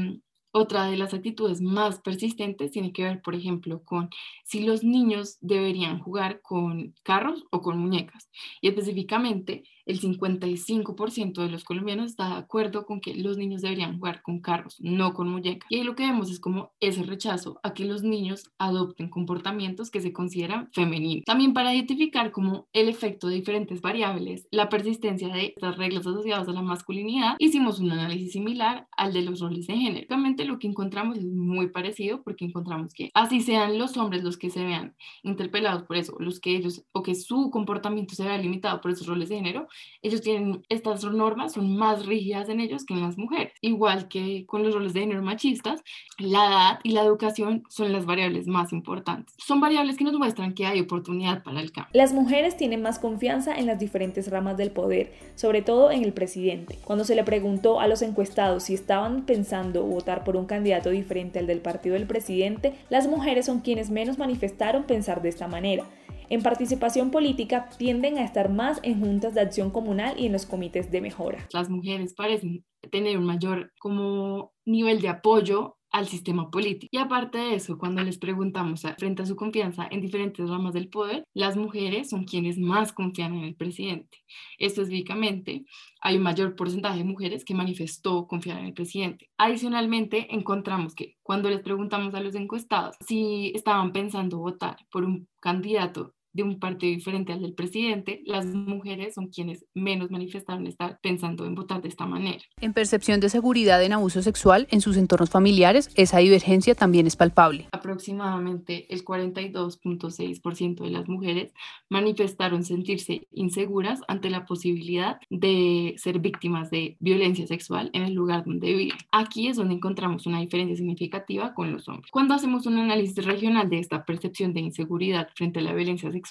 otra 0.57 0.87
de 0.87 0.97
las 0.97 1.13
actitudes 1.13 1.61
más 1.61 2.01
persistentes 2.01 2.71
tiene 2.71 2.93
que 2.93 3.03
ver, 3.03 3.21
por 3.23 3.35
ejemplo, 3.35 3.83
con 3.83 4.09
si 4.45 4.61
los 4.61 4.85
niños 4.85 5.37
deberían 5.41 5.99
jugar 5.99 6.43
con 6.43 6.95
carros 7.03 7.45
o 7.51 7.61
con 7.61 7.77
muñecas. 7.79 8.31
Y 8.61 8.69
específicamente, 8.69 9.65
el 9.87 10.01
55% 10.01 11.43
de 11.43 11.49
los 11.49 11.65
colombianos 11.65 12.11
está 12.11 12.29
de 12.29 12.37
acuerdo 12.37 12.87
con 12.87 13.01
que 13.01 13.15
los 13.15 13.37
niños 13.37 13.63
deberían 13.63 13.99
jugar 13.99 14.23
con 14.23 14.41
carros, 14.41 14.77
no 14.81 15.15
con 15.15 15.29
muñecas. 15.29 15.67
Y 15.71 15.83
lo 15.83 15.95
que 15.95 16.07
vemos 16.07 16.31
es 16.31 16.41
como 16.41 16.73
ese 16.81 17.03
rechazo 17.03 17.61
a 17.63 17.75
que 17.75 17.85
los 17.85 18.03
niños 18.03 18.51
adopten 18.59 19.09
comportamientos 19.09 19.91
que 19.91 20.01
se 20.01 20.13
consideran 20.13 20.71
femeninos. 20.73 21.25
También 21.25 21.53
para 21.53 21.75
identificar 21.75 22.33
como 22.33 22.69
el 22.73 22.89
efecto 22.89 23.29
de 23.29 23.37
diferentes 23.37 23.81
variables, 23.81 24.47
la 24.51 24.69
persistencia 24.69 25.29
de 25.29 25.55
estas 25.57 25.77
reglas 25.77 26.07
asociadas 26.07 26.49
a 26.49 26.53
la 26.53 26.63
masculinidad, 26.63 27.37
hicimos 27.39 27.79
un 27.79 27.93
análisis 27.93 28.33
similar 28.33 28.89
al 28.97 29.13
de 29.13 29.23
los 29.23 29.41
roles 29.41 29.67
de 29.67 29.77
género. 29.77 30.07
Realmente 30.09 30.45
lo 30.45 30.59
que 30.59 30.67
encontramos 30.67 31.19
es 31.19 31.25
muy 31.25 31.69
parecido 31.69 32.23
porque 32.23 32.45
encontramos 32.45 32.93
que 32.95 33.11
así 33.15 33.41
sean 33.41 33.79
los 33.79 33.97
hombres 33.97 34.25
los 34.25 34.37
que 34.37 34.51
se 34.51 34.65
vean 34.65 34.95
interpelados 35.23 35.83
por 35.85 35.97
eso, 35.97 36.17
los 36.19 36.41
que 36.41 36.57
ellos 36.57 36.85
o 36.93 37.03
que 37.03 37.15
su 37.15 37.51
comportamiento 37.51 38.15
se 38.15 38.25
vea 38.25 38.39
limitado 38.39 38.81
por 38.81 38.91
esos 38.91 39.07
roles 39.07 39.29
de 39.29 39.37
género, 39.37 39.69
ellos 40.03 40.21
tienen 40.21 40.63
estas 40.69 41.05
normas, 41.05 41.55
son 41.55 41.77
más 41.77 42.07
rígidas 42.07 42.49
en 42.49 42.61
ellos 42.61 42.85
que 42.85 42.95
en 42.95 43.01
las 43.01 43.17
mujeres. 43.17 43.53
Igual 43.61 44.09
que 44.09 44.45
con 44.47 44.63
los 44.63 44.75
roles 44.75 44.93
de 44.93 45.01
género 45.01 45.23
machistas, 45.23 45.83
la 46.19 46.47
edad 46.47 46.79
y 46.83 46.93
la 46.93 47.03
educación 47.03 47.65
son 47.69 47.93
las 47.93 48.05
variables 48.05 48.47
más 48.47 48.73
importantes. 48.73 49.35
Son 49.39 49.61
variables 49.61 49.97
que 49.97 50.05
nos 50.05 50.15
muestran 50.15 50.55
que 50.55 50.67
hay 50.67 50.81
oportunidad 50.81 51.43
para 51.43 51.61
el 51.61 51.73
cambio. 51.73 51.91
Las 51.95 52.13
mujeres 52.13 52.57
tienen 52.57 52.83
más 52.83 52.99
confianza 52.99 53.55
en 53.55 53.67
las 53.67 53.79
diferentes 53.79 54.31
ramas 54.31 54.57
del 54.57 54.71
poder, 54.71 55.13
sobre 55.35 55.63
todo 55.63 55.91
en 55.91 56.05
el 56.05 56.13
presidente. 56.13 56.79
Cuando 56.85 57.05
se 57.05 57.15
le 57.15 57.25
preguntó 57.25 57.81
a 57.81 57.89
los 57.89 58.03
encuestados 58.03 58.65
si 58.65 58.75
estaban 58.75 59.25
pensando 59.25 59.85
votar 59.85 60.25
por 60.25 60.37
un 60.37 60.47
candidato 60.47 60.91
diferente 60.91 61.39
al 61.39 61.47
del 61.47 61.61
partido 61.61 61.95
del 61.95 62.07
presidente, 62.07 62.75
las 62.91 63.09
mujeres 63.09 63.47
son 63.47 63.61
quienes 63.61 63.91
menos 63.91 64.19
manifestaron 64.19 64.85
pensar 64.85 65.23
de 65.23 65.29
esta 65.31 65.49
manera. 65.49 65.85
En 66.31 66.43
participación 66.43 67.11
política 67.11 67.69
tienden 67.77 68.19
a 68.19 68.25
estar 68.25 68.49
más 68.49 68.81
en 68.83 69.01
juntas 69.01 69.35
de 69.35 69.43
acción 69.43 69.64
comunal 69.71 70.19
y 70.19 70.27
en 70.27 70.33
los 70.33 70.47
comités 70.47 70.91
de 70.91 71.01
mejora. 71.01 71.49
Las 71.53 71.71
mujeres 71.71 72.15
parecen 72.15 72.65
tener 72.91 73.19
un 73.19 73.25
mayor 73.25 73.73
como 73.79 74.53
nivel 74.65 75.01
de 75.01 75.09
apoyo 75.09 75.77
al 75.95 76.09
sistema 76.09 76.51
político. 76.51 76.89
Y 76.91 76.99
aparte 76.99 77.39
de 77.39 77.55
eso, 77.55 77.79
cuando 77.79 78.03
les 78.03 78.19
preguntamos 78.19 78.83
frente 78.99 79.23
a 79.23 79.27
su 79.27 79.37
confianza 79.37 79.87
en 79.89 80.01
diferentes 80.01 80.51
ramas 80.51 80.75
del 80.75 80.89
poder, 80.89 81.23
las 81.35 81.57
mujeres 81.57 82.11
son 82.11 82.25
quienes 82.25 82.59
más 82.59 82.93
confían 82.93 83.35
en 83.35 83.45
el 83.45 83.55
presidente. 83.55 84.19
Específicamente, 84.59 85.65
hay 86.01 86.17
un 86.17 86.25
mayor 86.25 86.57
porcentaje 86.57 86.99
de 86.99 87.05
mujeres 87.05 87.45
que 87.45 87.55
manifestó 87.55 88.27
confiar 88.27 88.59
en 88.59 88.67
el 88.67 88.75
presidente. 88.75 89.31
Adicionalmente, 89.39 90.35
encontramos 90.35 90.97
que 90.97 91.15
cuando 91.23 91.49
les 91.49 91.61
preguntamos 91.61 92.13
a 92.15 92.21
los 92.21 92.35
encuestados 92.35 92.97
si 93.07 93.53
estaban 93.55 93.93
pensando 93.93 94.39
votar 94.39 94.77
por 94.91 95.05
un 95.05 95.29
candidato 95.41 96.13
de 96.35 96.43
un 96.43 96.59
partido 96.59 96.93
diferente 96.93 97.33
al 97.33 97.41
del 97.41 97.55
presidente, 97.55 98.23
las 98.27 98.45
mujeres 98.47 99.15
son 99.15 99.29
quienes 99.29 99.65
menos 99.73 100.11
manifestaron 100.11 100.67
estar 100.67 100.99
pensando 101.01 101.47
en 101.47 101.55
votar 101.55 101.81
de 101.81 101.89
esta 101.89 102.07
manera. 102.07 102.43
En 102.61 102.73
percepción 102.73 103.21
de 103.21 103.29
seguridad 103.29 103.83
en 103.83 103.93
abuso 103.93 104.21
sexual 104.21 104.67
en 104.71 104.81
sus 104.81 104.97
entornos 104.97 105.31
familiares, 105.31 105.91
esa 105.95 106.19
divergencia 106.19 106.75
también 106.75 107.07
es 107.07 107.17
palpable. 107.17 107.69
Aproximadamente 107.73 108.93
el 108.93 109.05
42.6% 109.05 110.83
de 110.83 110.91
las 110.91 111.09
mujeres 111.09 111.53
manifestaron 111.89 112.65
sentirse 112.65 113.29
inseguras 113.31 114.01
ante 114.09 114.29
la 114.29 114.45
posibilidad 114.45 115.19
de 115.31 115.95
ser 115.99 116.19
víctimas 116.19 116.71
de 116.71 116.97
violencia 116.99 117.47
sexual 117.47 117.91
en 117.93 118.03
el 118.03 118.15
lugar 118.15 118.45
donde 118.45 118.73
viven. 118.73 118.99
Aquí 119.13 119.47
es 119.47 119.57
donde 119.57 119.75
encontramos 119.75 120.27
una 120.27 120.41
diferencia 120.41 120.77
significativa 120.77 121.55
con 121.55 121.73
los 121.73 121.89
hombres. 121.89 122.11
Cuando 122.11 122.35
hacemos 122.35 122.67
un 122.67 122.79
análisis 122.79 123.25
regional 123.25 123.71
de 123.71 123.79
esta 123.79 124.05
percepción 124.05 124.53
de 124.53 124.61
inseguridad 124.61 125.29
frente 125.37 125.61
a 125.61 125.63
la 125.63 125.73
violencia 125.73 126.11
sexual, 126.11 126.24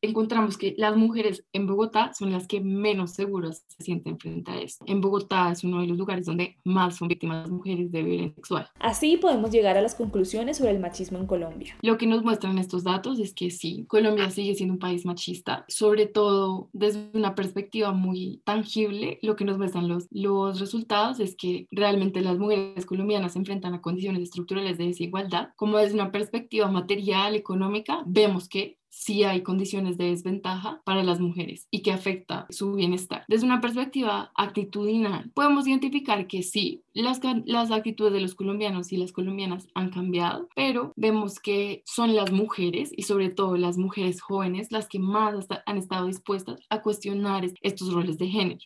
encontramos 0.00 0.56
que 0.56 0.74
las 0.76 0.96
mujeres 0.96 1.44
en 1.52 1.66
Bogotá 1.66 2.12
son 2.14 2.32
las 2.32 2.46
que 2.46 2.60
menos 2.60 3.12
seguras 3.12 3.64
se 3.68 3.84
sienten 3.84 4.18
frente 4.18 4.50
a 4.50 4.60
esto. 4.60 4.84
En 4.88 5.00
Bogotá 5.00 5.50
es 5.50 5.64
uno 5.64 5.80
de 5.80 5.86
los 5.86 5.98
lugares 5.98 6.26
donde 6.26 6.56
más 6.64 6.96
son 6.96 7.08
víctimas 7.08 7.42
las 7.42 7.50
mujeres 7.50 7.90
de 7.90 8.02
violencia 8.02 8.34
sexual. 8.36 8.68
Así 8.78 9.16
podemos 9.16 9.50
llegar 9.50 9.76
a 9.76 9.82
las 9.82 9.94
conclusiones 9.94 10.58
sobre 10.58 10.72
el 10.72 10.78
machismo 10.78 11.18
en 11.18 11.26
Colombia. 11.26 11.76
Lo 11.82 11.98
que 11.98 12.06
nos 12.06 12.22
muestran 12.22 12.58
estos 12.58 12.84
datos 12.84 13.18
es 13.18 13.34
que 13.34 13.50
sí, 13.50 13.84
Colombia 13.88 14.30
sigue 14.30 14.54
siendo 14.54 14.74
un 14.74 14.78
país 14.80 15.04
machista, 15.04 15.64
sobre 15.68 16.06
todo 16.06 16.68
desde 16.72 17.10
una 17.14 17.34
perspectiva 17.34 17.92
muy 17.92 18.42
tangible. 18.44 19.18
Lo 19.22 19.36
que 19.36 19.44
nos 19.44 19.58
muestran 19.58 19.88
los, 19.88 20.06
los 20.10 20.60
resultados 20.60 21.20
es 21.20 21.36
que 21.36 21.66
realmente 21.70 22.20
las 22.20 22.38
mujeres 22.38 22.86
colombianas 22.86 23.32
se 23.32 23.38
enfrentan 23.38 23.74
a 23.74 23.80
condiciones 23.80 24.22
estructurales 24.22 24.78
de 24.78 24.86
desigualdad, 24.86 25.50
como 25.56 25.78
desde 25.78 25.94
una 25.94 26.12
perspectiva 26.12 26.70
material, 26.70 27.34
económica, 27.34 28.02
vemos 28.06 28.48
que 28.48 28.78
si 28.96 29.24
hay 29.24 29.42
condiciones 29.42 29.98
de 29.98 30.06
desventaja 30.06 30.80
para 30.84 31.04
las 31.04 31.20
mujeres 31.20 31.68
y 31.70 31.82
que 31.82 31.92
afecta 31.92 32.46
su 32.48 32.72
bienestar. 32.72 33.24
Desde 33.28 33.44
una 33.44 33.60
perspectiva 33.60 34.32
actitudinal, 34.34 35.30
podemos 35.34 35.66
identificar 35.66 36.26
que 36.26 36.42
sí, 36.42 36.82
las, 36.94 37.20
las 37.44 37.70
actitudes 37.70 38.14
de 38.14 38.22
los 38.22 38.34
colombianos 38.34 38.90
y 38.92 38.96
las 38.96 39.12
colombianas 39.12 39.68
han 39.74 39.90
cambiado, 39.90 40.48
pero 40.56 40.92
vemos 40.96 41.40
que 41.40 41.82
son 41.84 42.16
las 42.16 42.32
mujeres 42.32 42.90
y 42.96 43.02
sobre 43.02 43.28
todo 43.28 43.56
las 43.56 43.76
mujeres 43.76 44.22
jóvenes 44.22 44.72
las 44.72 44.88
que 44.88 44.98
más 44.98 45.46
han 45.66 45.76
estado 45.76 46.06
dispuestas 46.06 46.60
a 46.70 46.80
cuestionar 46.80 47.44
estos 47.60 47.92
roles 47.92 48.16
de 48.16 48.28
género. 48.28 48.60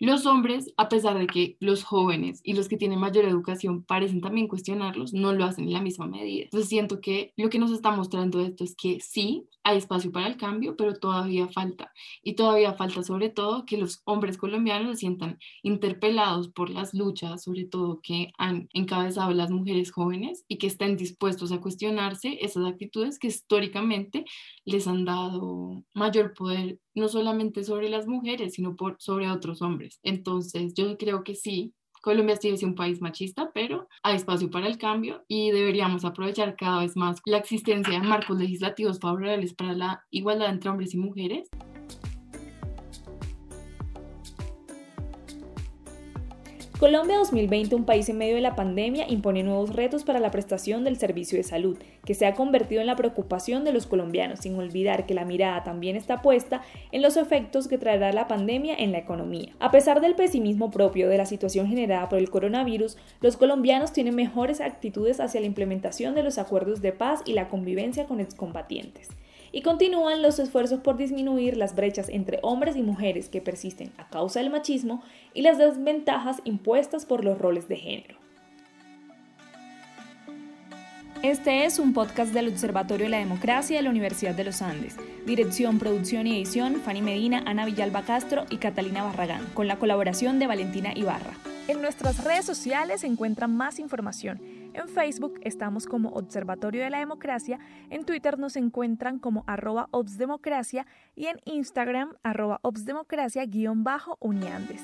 Los 0.00 0.26
hombres, 0.26 0.72
a 0.76 0.88
pesar 0.88 1.18
de 1.18 1.28
que 1.28 1.56
los 1.60 1.84
jóvenes 1.84 2.40
y 2.42 2.54
los 2.54 2.68
que 2.68 2.76
tienen 2.76 2.98
mayor 2.98 3.24
educación 3.26 3.84
parecen 3.84 4.20
también 4.20 4.48
cuestionarlos, 4.48 5.12
no 5.12 5.32
lo 5.32 5.44
hacen 5.44 5.66
en 5.66 5.72
la 5.72 5.80
misma 5.80 6.08
medida. 6.08 6.44
Entonces 6.44 6.68
siento 6.68 7.00
que 7.00 7.32
lo 7.36 7.48
que 7.48 7.60
nos 7.60 7.70
está 7.70 7.92
mostrando 7.92 8.40
esto 8.40 8.64
es 8.64 8.74
que 8.74 8.98
sí, 9.00 9.48
hay 9.62 9.78
espacio 9.78 10.10
para 10.10 10.26
el 10.26 10.36
cambio, 10.36 10.76
pero 10.76 10.94
todavía 10.94 11.46
falta. 11.48 11.92
Y 12.22 12.34
todavía 12.34 12.74
falta 12.74 13.02
sobre 13.04 13.30
todo 13.30 13.64
que 13.64 13.78
los 13.78 14.02
hombres 14.04 14.36
colombianos 14.36 14.90
se 14.90 14.96
sientan 14.96 15.38
interpelados 15.62 16.48
por 16.48 16.70
las 16.70 16.92
luchas, 16.92 17.44
sobre 17.44 17.64
todo 17.64 18.00
que 18.02 18.32
han 18.36 18.68
encabezado 18.72 19.32
las 19.32 19.50
mujeres 19.50 19.92
jóvenes 19.92 20.44
y 20.48 20.58
que 20.58 20.66
estén 20.66 20.96
dispuestos 20.96 21.52
a 21.52 21.60
cuestionarse 21.60 22.38
esas 22.40 22.66
actitudes 22.66 23.18
que 23.18 23.28
históricamente 23.28 24.24
les 24.64 24.86
han 24.88 25.04
dado 25.04 25.84
mayor 25.94 26.34
poder 26.34 26.80
no 26.94 27.08
solamente 27.08 27.64
sobre 27.64 27.88
las 27.88 28.06
mujeres, 28.06 28.54
sino 28.54 28.76
por, 28.76 28.96
sobre 28.98 29.30
otros 29.30 29.62
hombres. 29.62 29.98
Entonces, 30.02 30.74
yo 30.74 30.96
creo 30.96 31.24
que 31.24 31.34
sí, 31.34 31.74
Colombia 32.02 32.36
sigue 32.36 32.58
siendo 32.58 32.72
un 32.72 32.76
país 32.76 33.00
machista, 33.00 33.50
pero 33.54 33.88
hay 34.02 34.16
espacio 34.16 34.50
para 34.50 34.66
el 34.66 34.76
cambio 34.76 35.24
y 35.26 35.50
deberíamos 35.50 36.04
aprovechar 36.04 36.54
cada 36.54 36.80
vez 36.80 36.96
más 36.96 37.20
la 37.24 37.38
existencia 37.38 37.98
de 37.98 38.06
marcos 38.06 38.38
legislativos 38.38 39.00
favorables 39.00 39.54
para 39.54 39.72
la 39.72 40.04
igualdad 40.10 40.50
entre 40.50 40.70
hombres 40.70 40.92
y 40.92 40.98
mujeres 40.98 41.48
Colombia 46.84 47.16
2020, 47.16 47.76
un 47.76 47.86
país 47.86 48.10
en 48.10 48.18
medio 48.18 48.34
de 48.34 48.42
la 48.42 48.56
pandemia, 48.56 49.06
impone 49.08 49.42
nuevos 49.42 49.74
retos 49.74 50.04
para 50.04 50.20
la 50.20 50.30
prestación 50.30 50.84
del 50.84 50.98
servicio 50.98 51.38
de 51.38 51.42
salud, 51.42 51.78
que 52.04 52.12
se 52.12 52.26
ha 52.26 52.34
convertido 52.34 52.82
en 52.82 52.86
la 52.86 52.94
preocupación 52.94 53.64
de 53.64 53.72
los 53.72 53.86
colombianos, 53.86 54.40
sin 54.40 54.54
olvidar 54.56 55.06
que 55.06 55.14
la 55.14 55.24
mirada 55.24 55.64
también 55.64 55.96
está 55.96 56.20
puesta 56.20 56.60
en 56.92 57.00
los 57.00 57.16
efectos 57.16 57.68
que 57.68 57.78
traerá 57.78 58.12
la 58.12 58.28
pandemia 58.28 58.74
en 58.74 58.92
la 58.92 58.98
economía. 58.98 59.54
A 59.60 59.70
pesar 59.70 60.02
del 60.02 60.14
pesimismo 60.14 60.70
propio 60.70 61.08
de 61.08 61.16
la 61.16 61.24
situación 61.24 61.68
generada 61.68 62.10
por 62.10 62.18
el 62.18 62.28
coronavirus, 62.28 62.98
los 63.22 63.38
colombianos 63.38 63.94
tienen 63.94 64.14
mejores 64.14 64.60
actitudes 64.60 65.20
hacia 65.20 65.40
la 65.40 65.46
implementación 65.46 66.14
de 66.14 66.22
los 66.22 66.36
acuerdos 66.36 66.82
de 66.82 66.92
paz 66.92 67.22
y 67.24 67.32
la 67.32 67.48
convivencia 67.48 68.04
con 68.04 68.20
excombatientes 68.20 69.08
y 69.54 69.62
continúan 69.62 70.20
los 70.20 70.40
esfuerzos 70.40 70.80
por 70.80 70.96
disminuir 70.96 71.56
las 71.56 71.76
brechas 71.76 72.08
entre 72.08 72.40
hombres 72.42 72.74
y 72.74 72.82
mujeres 72.82 73.28
que 73.28 73.40
persisten 73.40 73.92
a 73.98 74.08
causa 74.08 74.40
del 74.40 74.50
machismo 74.50 75.00
y 75.32 75.42
las 75.42 75.58
desventajas 75.58 76.42
impuestas 76.42 77.06
por 77.06 77.24
los 77.24 77.38
roles 77.38 77.68
de 77.68 77.76
género. 77.76 78.18
Este 81.22 81.64
es 81.64 81.78
un 81.78 81.94
podcast 81.94 82.34
del 82.34 82.48
Observatorio 82.48 83.06
de 83.06 83.10
la 83.10 83.18
Democracia 83.18 83.76
de 83.76 83.84
la 83.84 83.90
Universidad 83.90 84.34
de 84.34 84.42
los 84.42 84.60
Andes. 84.60 84.96
Dirección, 85.24 85.78
producción 85.78 86.26
y 86.26 86.36
edición, 86.36 86.74
Fanny 86.84 87.00
Medina, 87.00 87.44
Ana 87.46 87.64
Villalba 87.64 88.02
Castro 88.02 88.46
y 88.50 88.56
Catalina 88.56 89.04
Barragán, 89.04 89.46
con 89.54 89.68
la 89.68 89.78
colaboración 89.78 90.40
de 90.40 90.48
Valentina 90.48 90.92
Ibarra. 90.96 91.32
En 91.68 91.80
nuestras 91.80 92.24
redes 92.24 92.44
sociales 92.44 93.02
se 93.02 93.06
encuentra 93.06 93.46
más 93.46 93.78
información 93.78 94.63
en 94.74 94.88
Facebook 94.88 95.40
estamos 95.42 95.86
como 95.86 96.10
Observatorio 96.10 96.82
de 96.82 96.90
la 96.90 96.98
Democracia, 96.98 97.58
en 97.90 98.04
Twitter 98.04 98.38
nos 98.38 98.56
encuentran 98.56 99.18
como 99.18 99.44
arroba 99.46 99.88
obsdemocracia 99.90 100.86
y 101.16 101.26
en 101.26 101.40
Instagram 101.44 102.14
arroba 102.22 102.60
obsdemocracia-uniandes. 102.62 104.82